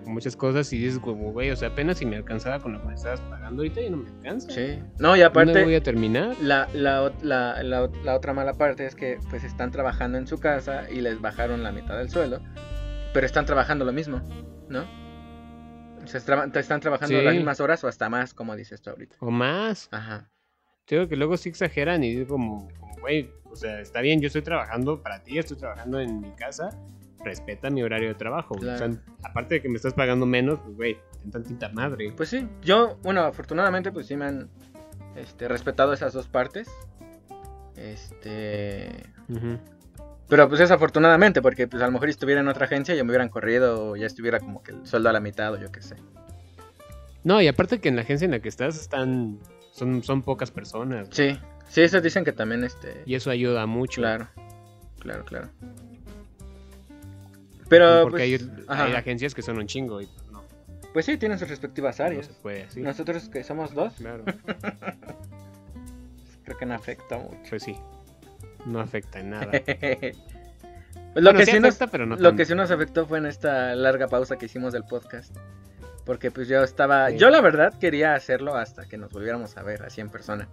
[0.06, 2.88] Muchas cosas y dices como, güey, o sea, apenas si me alcanzaba con lo que
[2.88, 4.50] me estabas pagando ahorita ya no me alcanza.
[4.50, 4.78] Sí.
[4.98, 5.64] No, y ¿Dónde aparte...
[5.64, 6.36] voy a terminar?
[6.40, 10.26] La, la, la, la, ot- la otra mala parte es que pues están trabajando en
[10.26, 12.40] su casa y les bajaron la mitad del sueldo,
[13.12, 14.20] pero están trabajando lo mismo,
[14.68, 14.84] ¿no?
[16.02, 17.24] O sea, están trabajando Sí.
[17.24, 19.16] las mismas horas o hasta más, como dices tú ahorita.
[19.20, 19.88] O más.
[19.90, 20.30] Ajá.
[20.84, 24.20] Te digo que luego sí exageran y digo como, como, güey, o sea, está bien,
[24.20, 26.68] yo estoy trabajando para ti, estoy trabajando en mi casa,
[27.24, 28.54] respeta mi horario de trabajo.
[28.56, 28.68] güey.
[28.70, 29.02] O sea, Claro.
[29.22, 32.12] aparte de que me estás pagando menos, pues, güey, ten tantita madre.
[32.16, 34.48] Pues sí, yo, bueno, afortunadamente pues sí me han
[35.16, 36.68] este, respetado esas dos partes.
[37.76, 38.90] Este...
[40.28, 43.04] Pero pues es afortunadamente, porque pues a lo mejor si estuviera en otra agencia ya
[43.04, 45.70] me hubieran corrido o ya estuviera como que el sueldo a la mitad o yo
[45.70, 45.96] qué sé.
[47.24, 49.38] No, y aparte que en la agencia en la que estás están,
[49.72, 51.08] son, son pocas personas.
[51.10, 53.02] Sí, sí, esos dicen que también este...
[53.06, 54.00] Y eso ayuda mucho.
[54.00, 54.28] Claro,
[54.98, 55.48] claro, claro.
[57.78, 60.42] Pero, Porque pues, hay, agencias que son un chingo y pues, no,
[60.92, 62.26] pues sí, tienen sus respectivas no áreas.
[62.26, 62.80] se puede así.
[62.80, 64.24] Nosotros que somos dos, Claro,
[66.44, 67.36] creo que no afecta mucho.
[67.50, 67.76] pues sí.
[68.66, 69.50] No afecta en nada.
[71.14, 72.36] Lo, Bueno, que sí sí nos, afecta, pero no lo tanto.
[72.36, 75.34] que sí nos afectó fue en esta larga pausa que hicimos del podcast.
[76.04, 77.18] Porque pues yo estaba, Sí.
[77.18, 80.48] yo la verdad quería hacerlo hasta que nos volviéramos a ver así en persona.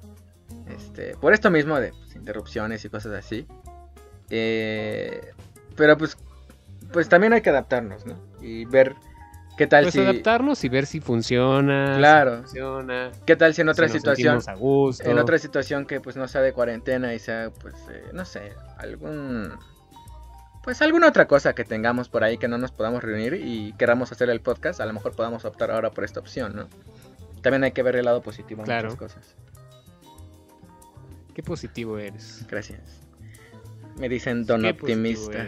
[0.68, 3.48] Este, por esto mismo de pues, interrupciones y cosas así.
[4.30, 5.34] Eh,
[5.76, 6.16] pero pues,
[6.94, 8.16] pues también hay que adaptarnos, ¿no?
[8.42, 8.96] Y ver
[9.58, 11.94] qué tal Pues si, adaptarnos y ver si funciona.
[11.94, 12.32] si Claro.
[12.32, 13.12] no funciona.
[13.26, 15.04] qué tal si en otra si nos situación, a gusto.
[15.10, 18.54] en otra situación que pues no sea de cuarentena y sea pues eh, no sé
[18.78, 19.54] algún
[20.64, 24.12] pues alguna otra cosa que tengamos por ahí que no nos podamos reunir y queramos
[24.12, 26.68] hacer el podcast a lo mejor podamos optar ahora por esta opción no
[27.42, 28.90] También hay que ver el lado positivo en Claro.
[28.92, 29.36] muchas cosas.
[31.34, 32.46] Qué positivo eres.
[32.50, 33.01] Gracias.
[33.98, 35.46] Me dicen don Qué optimista.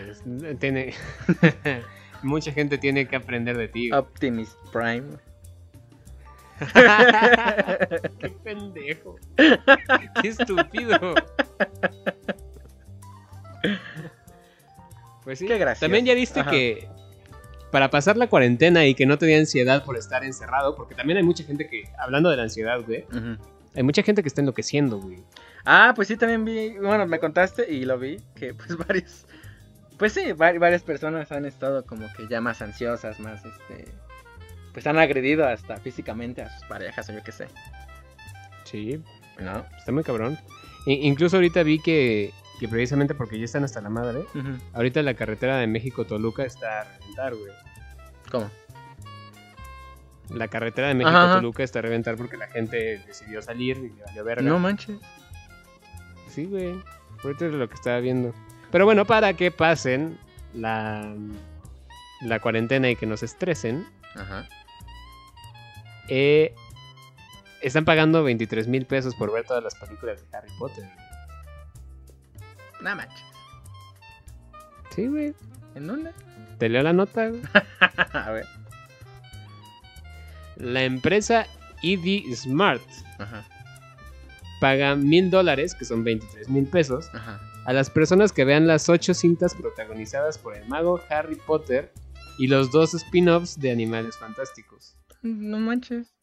[0.59, 0.93] Tiene...
[2.23, 3.89] Mucha gente tiene que aprender de ti.
[3.89, 3.99] güey.
[3.99, 5.03] Optimist Prime.
[8.19, 9.15] Qué pendejo.
[9.35, 11.15] Qué estúpido.
[15.23, 15.47] Pues sí.
[15.47, 15.85] Qué gracioso.
[15.85, 16.51] También ya viste Ajá.
[16.51, 16.87] que
[17.71, 21.17] para pasar la cuarentena y que no te dé ansiedad por estar encerrado, porque también
[21.17, 23.05] hay mucha gente que, hablando de la ansiedad, güey.
[23.75, 25.23] Hay mucha gente que está enloqueciendo, güey.
[25.65, 29.25] Ah, pues sí, también vi, bueno, me contaste y lo vi, que pues varios,
[29.97, 33.85] pues sí, vari- varias personas han estado como que ya más ansiosas, más, este,
[34.73, 37.47] pues han agredido hasta físicamente a sus parejas o yo qué sé,
[38.65, 39.01] Sí,
[39.39, 39.65] ¿no?
[39.77, 40.37] está muy cabrón.
[40.85, 44.25] Incluso ahorita vi que, que precisamente porque ya están hasta la madre,
[44.73, 47.51] ahorita la carretera de México-Toluca está a reventar, güey.
[48.31, 48.49] ¿Cómo?
[50.33, 50.95] La carretera de.
[50.95, 54.41] México-Toluca está a reventar porque la gente decidió salir y le valió verga.
[54.41, 54.97] No manches.
[56.29, 56.75] Sí, güey.
[57.23, 58.33] Ahorita es lo que estaba viendo.
[58.71, 60.17] Pero bueno, para que pasen
[60.53, 61.13] la,
[62.21, 64.47] la cuarentena y que nos estresen, Ajá.
[66.09, 66.53] eh,
[67.61, 70.89] están pagando 23 mil pesos por ver todas las películas de Harry Potter.
[72.81, 73.23] No manches.
[74.89, 75.33] Sí, güey.
[75.75, 76.11] ¿En dónde?
[76.57, 77.41] Te leo la nota, güey.
[78.13, 78.45] a ver.
[80.57, 81.47] La empresa
[81.81, 82.81] ED Smart
[83.19, 83.45] Ajá.
[84.59, 87.39] paga mil dólares, que son 23 mil pesos, Ajá.
[87.65, 91.91] a las personas que vean las ocho cintas protagonizadas por el mago Harry Potter
[92.37, 94.95] y los dos spin-offs de Animales Fantásticos.
[95.21, 96.13] No manches.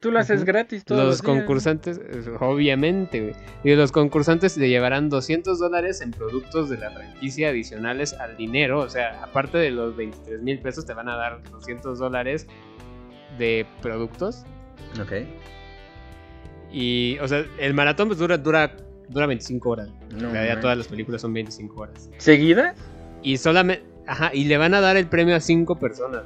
[0.00, 3.34] Tú lo haces gratis todos Los concursantes, eh, obviamente, güey.
[3.64, 8.78] Y los concursantes se llevarán 200 dólares en productos de la franquicia adicionales al dinero.
[8.78, 12.46] O sea, aparte de los 23 mil pesos, te van a dar 200 dólares
[13.38, 14.44] de productos.
[15.00, 15.12] Ok.
[16.70, 18.76] Y, o sea, el maratón pues dura, dura,
[19.08, 19.88] dura 25 horas.
[20.10, 22.10] No En realidad todas las películas son 25 horas.
[22.18, 22.76] ¿Seguidas?
[23.22, 26.22] Y solamente, ajá, y le van a dar el premio a 5 personas.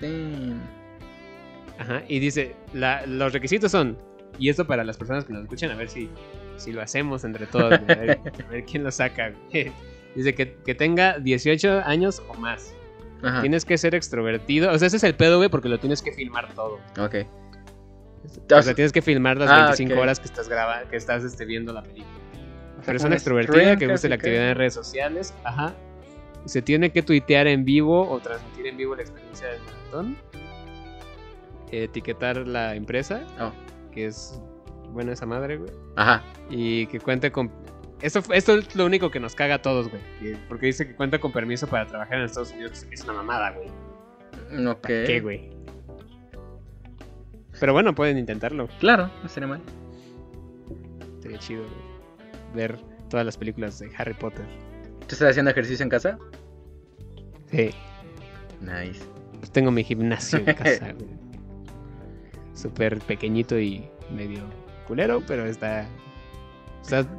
[0.00, 0.60] Damn.
[1.78, 3.98] Ajá, y dice, la- los requisitos son,
[4.38, 6.08] y esto para las personas que nos escuchan, a ver si,
[6.56, 9.32] si lo hacemos entre todos, a, ver, a ver quién lo saca.
[10.14, 12.74] Dice que, que tenga 18 años o más.
[13.22, 13.40] Ajá.
[13.40, 14.70] Tienes que ser extrovertido.
[14.72, 16.78] O sea, ese es el pedo, güey, porque lo tienes que filmar todo.
[16.98, 17.14] Ok.
[18.52, 20.00] O sea, tienes que filmar las Ah, 25 ok.
[20.00, 22.06] horas que estás grabando, que estás este, viendo la película.
[22.84, 25.34] Persona extrovertida que guste la actividad en redes sociales.
[25.44, 25.74] Ajá.
[26.44, 30.16] Se tiene que tuitear en vivo o transmitir en vivo la experiencia del maratón.
[31.72, 33.50] Etiquetar la empresa, Oh.
[33.92, 34.40] que es
[34.92, 35.70] buena esa madre, güey.
[35.96, 36.22] Ajá.
[36.48, 37.50] Y que cuente con.
[38.02, 40.02] Esto, esto es lo único que nos caga a todos, güey.
[40.20, 42.86] que- Porque dice que cuenta con permiso para trabajar en Estados Unidos.
[42.90, 43.68] Es una mamada, güey.
[44.66, 44.80] Ok.
[44.82, 45.50] ¿Para ¿Qué, güey?
[47.58, 48.68] Pero bueno, pueden intentarlo.
[48.80, 49.62] Claro, no sería mal.
[51.20, 51.74] Sería chido, güey.
[52.54, 52.78] Ver
[53.08, 54.44] todas las películas de Harry Potter.
[55.00, 56.18] ¿Tú estás haciendo ejercicio en casa?
[57.50, 57.70] Sí.
[58.60, 59.02] Nice.
[59.38, 61.08] Pues tengo mi gimnasio en casa, güey.
[62.52, 64.42] Súper pequeñito y medio
[64.86, 65.86] culero, pero está.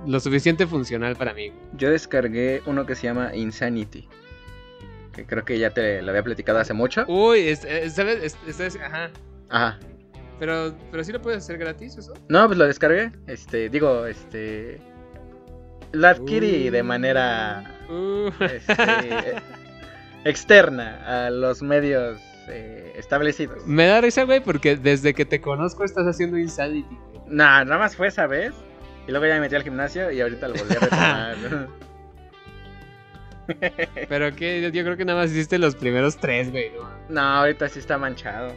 [0.06, 1.52] Lo suficiente funcional para mí.
[1.74, 4.08] Yo descargué uno que se llama Insanity.
[5.14, 7.06] Que creo que ya te lo había platicado hace mucho.
[7.08, 8.38] Uy, es- es- ¿sabes?
[8.48, 9.10] Es- ajá.
[9.50, 9.80] Ajá.
[10.40, 12.14] Pero, pero sí lo puedes hacer gratis, eso.
[12.30, 13.12] No, pues lo descargué.
[13.26, 14.80] Este, digo, este.
[15.94, 16.72] Lo adquirí Uh.
[16.72, 18.76] de manera Uh, este,
[20.26, 23.66] externa a los medios eh, establecidos.
[23.66, 26.98] me da risa, güey, porque desde que te conozco estás haciendo Insanity.
[27.28, 28.54] Nah, nada más fue esa vez.
[29.08, 31.68] Y luego ya me metí al gimnasio y ahorita lo volví a retomar.
[34.10, 36.72] Pero que yo, yo creo que nada más hiciste los primeros tres, güey.
[36.72, 36.90] ¿no?
[37.10, 38.54] no, ahorita sí está manchado.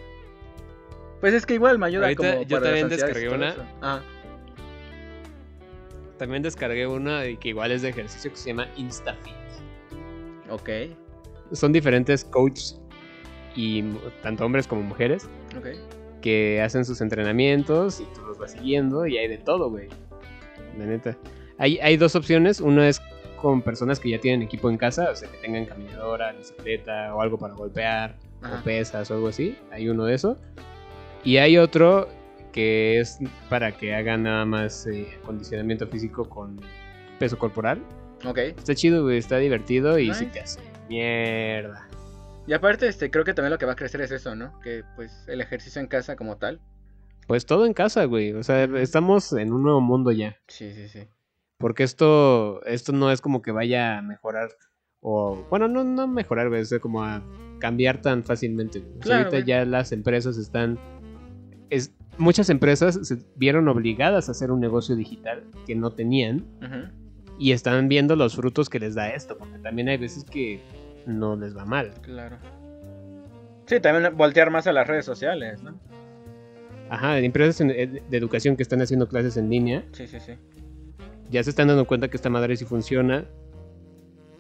[1.21, 3.55] Pues es que igual me ayuda Ahorita como yo las también descargué una.
[3.83, 4.01] Ah,
[6.19, 9.35] También descargué una que igual es de ejercicio que se llama InstaFit.
[10.49, 10.69] ok,
[11.53, 12.81] Son diferentes coaches
[13.55, 13.83] y
[14.23, 15.67] tanto hombres como mujeres ok.
[16.23, 19.89] que hacen sus entrenamientos y tú los vas siguiendo y hay de todo, güey.
[20.79, 21.17] La neta.
[21.59, 22.61] Hay, hay dos opciones.
[22.61, 23.01] Una es
[23.41, 27.21] con personas que ya tienen equipo en casa, o sea, que tengan caminadora, bicicleta o
[27.23, 28.61] algo para golpear, Ajá.
[28.61, 29.57] o pesas o algo así.
[29.71, 30.37] Hay uno de eso.
[31.25, 32.09] Y hay otro
[32.53, 33.19] que es
[33.49, 36.61] para que hagan nada más eh, acondicionamiento físico con
[37.19, 37.81] peso corporal.
[38.27, 38.39] Ok.
[38.39, 40.27] Está chido, güey, está divertido y sí Nice.
[40.27, 41.87] te hace mierda.
[42.47, 44.59] Y aparte, este, creo que también lo que va a crecer es eso, ¿no?
[44.61, 46.61] Que pues el ejercicio en casa como tal.
[47.31, 48.33] Pues todo en casa, güey.
[48.33, 50.37] O sea, estamos en un nuevo mundo ya.
[50.49, 51.07] Sí, sí, sí.
[51.59, 54.49] Porque esto, esto no es como que vaya a mejorar.
[54.99, 56.63] O, bueno, no, no mejorar, güey.
[56.63, 57.23] Es como a
[57.61, 58.81] cambiar tan fácilmente.
[58.81, 59.45] O sea, Claro, ahorita güey.
[59.45, 60.77] ya las empresas están
[61.71, 66.45] es, muchas empresas se vieron obligadas a hacer un negocio digital que no tenían
[67.39, 70.61] y están viendo los frutos que les da esto, porque también hay veces que
[71.07, 71.93] no les va mal.
[72.03, 72.39] Claro.
[73.67, 75.79] Sí, también voltear más a las redes sociales, ¿no?
[76.91, 80.33] Ajá, empresas en- eh, de educación que están haciendo clases en línea Sí, sí, sí.
[81.31, 83.25] ya se están dando cuenta que esta madre sí funciona.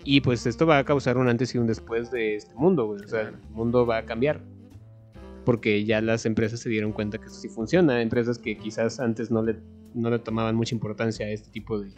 [0.05, 3.05] Y pues esto va a causar un antes y un después de este mundo, güey.
[3.05, 4.40] O sea, el mundo va a cambiar.
[5.44, 8.01] Porque ya las empresas se dieron cuenta que esto sí funciona.
[8.03, 9.57] Empresas que quizás antes no le,
[9.94, 11.90] no le tomaban mucha importancia a este tipo de,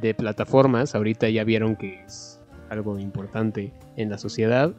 [0.00, 4.74] de plataformas, ahorita ya vieron que es algo importante en la sociedad.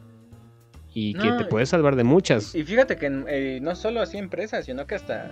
[0.92, 2.54] Y que No, te puede salvar de muchas.
[2.54, 5.30] Y fíjate que eh, no solo así empresas, sino que hasta...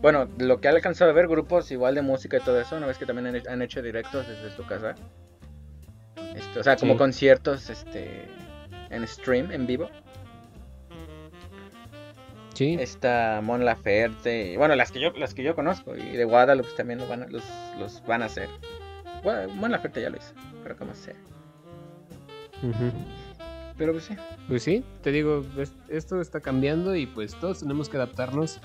[0.00, 2.86] Bueno, lo que ha alcanzado a ver grupos igual de música y todo eso, una
[2.86, 4.94] vez que también han, he- han hecho directos desde su casa.
[6.36, 6.98] Este, o sea, como Sí.
[6.98, 8.26] conciertos este,
[8.90, 9.90] en stream, en vivo.
[12.54, 16.24] Sí, Está Mon Laferte, y, bueno, las que yo las que yo conozco, y de
[16.24, 17.44] Guadalupe también lo van a- los,
[17.78, 18.48] los van a hacer.
[19.22, 20.32] Gua- Mon Laferte ya lo hizo,
[20.62, 21.14] pero como sea.
[22.62, 22.90] Ujú.
[23.78, 24.14] Pero pues sí.
[24.48, 28.60] Pues sí, te digo, es- esto está cambiando y pues todos tenemos que adaptarnos.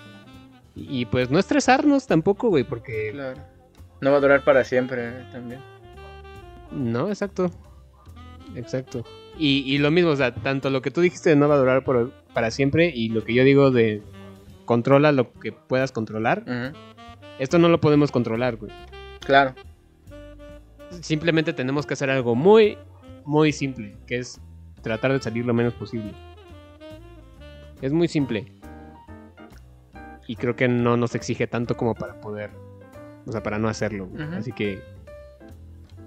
[0.75, 3.11] Y, y, pues no estresarnos tampoco, güey, porque...
[3.11, 3.39] Claro.
[4.01, 5.61] No va a durar para siempre eh, también.
[6.71, 7.51] No, exacto.
[8.55, 9.05] Exacto.
[9.37, 11.59] Y, y lo mismo, o sea, tanto lo que tú dijiste de no va a
[11.59, 14.01] durar por- para siempre y lo que yo digo de
[14.65, 16.43] controla lo que puedas controlar,
[17.37, 18.71] esto no lo podemos controlar, güey.
[19.19, 19.53] Claro.
[21.01, 22.77] Simplemente tenemos que hacer algo muy,
[23.25, 24.39] muy simple, que es
[24.83, 26.11] tratar de salir lo menos posible.
[27.81, 28.51] Es muy simple.
[30.27, 32.51] Y creo que no nos exige tanto como para poder,
[33.25, 34.07] o sea, para no hacerlo.
[34.37, 34.79] Así que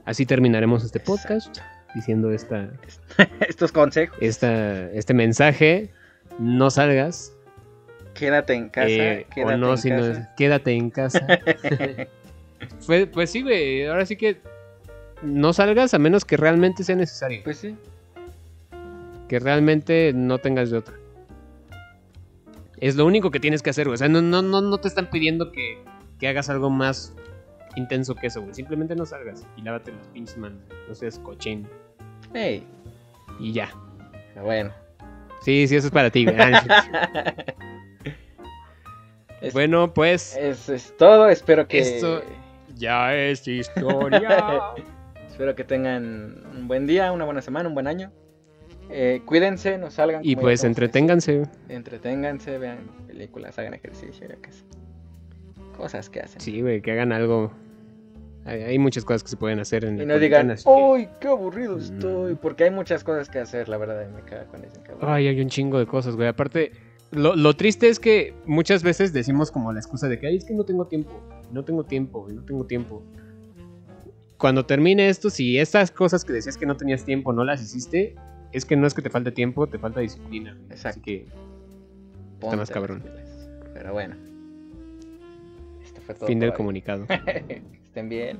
[0.04, 1.58] así terminaremos este podcast
[1.94, 2.70] diciendo esta,
[3.48, 4.16] Estos consejos.
[4.20, 5.90] esta, este mensaje.
[6.38, 7.32] No salgas.
[8.14, 8.88] Quédate en casa.
[8.88, 10.12] eh, quédate o no, en si no casa.
[10.12, 11.26] es- quédate en casa.
[12.86, 13.86] pues, pues sí, güey.
[13.86, 14.38] Ahora sí que
[15.22, 17.40] no salgas a menos que realmente sea necesario.
[17.44, 17.76] Pues sí.
[19.28, 20.94] Que realmente no tengas de otra.
[22.78, 23.94] Es lo único que tienes que hacer, güey.
[23.94, 25.78] O sea, no, no, no, no te están pidiendo que,
[26.18, 27.14] que hagas algo más
[27.74, 28.54] intenso que eso, güey.
[28.54, 30.58] Simplemente no salgas y lávate las pinches manos.
[30.88, 31.66] No seas cochín.
[32.34, 32.66] Hey.
[33.40, 33.70] Y ya.
[34.42, 34.72] Bueno.
[35.40, 36.36] Sí, sí, eso es para ti, güey.
[36.38, 37.34] Ah,
[39.40, 41.28] Es- bueno, pues Eso es todo.
[41.28, 41.78] Espero que.
[41.78, 42.22] Esto-
[42.74, 44.60] ya es historia.
[45.28, 48.10] Espero que tengan un buen día, una buena semana, un buen año.
[48.90, 50.20] Eh, cuídense, no salgan.
[50.24, 51.42] y pues entreténganse.
[51.68, 54.64] Entreténganse, vean películas, hagan ejercicio, yo qué sé.
[55.76, 56.40] Cosas que hacen.
[56.40, 57.50] Sí, güey, que hagan algo.
[58.44, 61.26] Hay, hay muchas cosas que se pueden hacer en Y no digan, que- ¡Uy, qué
[61.28, 62.34] aburrido estoy!
[62.34, 62.36] Mm.
[62.36, 64.80] Porque hay muchas cosas que hacer, la verdad, me caga con eso.
[64.84, 65.00] cabrón.
[65.10, 66.28] Ay, hay un chingo de cosas, güey.
[66.28, 66.70] Aparte,
[67.10, 70.44] lo, lo triste es que muchas veces decimos como la excusa de que, ay, es
[70.44, 71.20] que no tengo tiempo,
[71.50, 73.02] no tengo tiempo, no tengo tiempo.
[74.38, 78.14] Cuando termine esto, si estas cosas que decías que no tenías tiempo no las hiciste,
[78.56, 80.56] es que no es que te falte tiempo, te falta disciplina.
[80.70, 80.88] Exacto.
[80.88, 81.26] Así que,
[82.40, 83.02] Ponte más las cabrón.
[83.74, 84.16] Pero bueno.
[85.84, 86.26] Esto fue todo.
[86.26, 86.56] fin del hoy.
[86.56, 87.06] comunicado.
[87.84, 88.38] estén bien.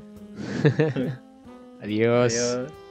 [1.82, 2.34] Adiós.
[2.34, 2.86] Adiós.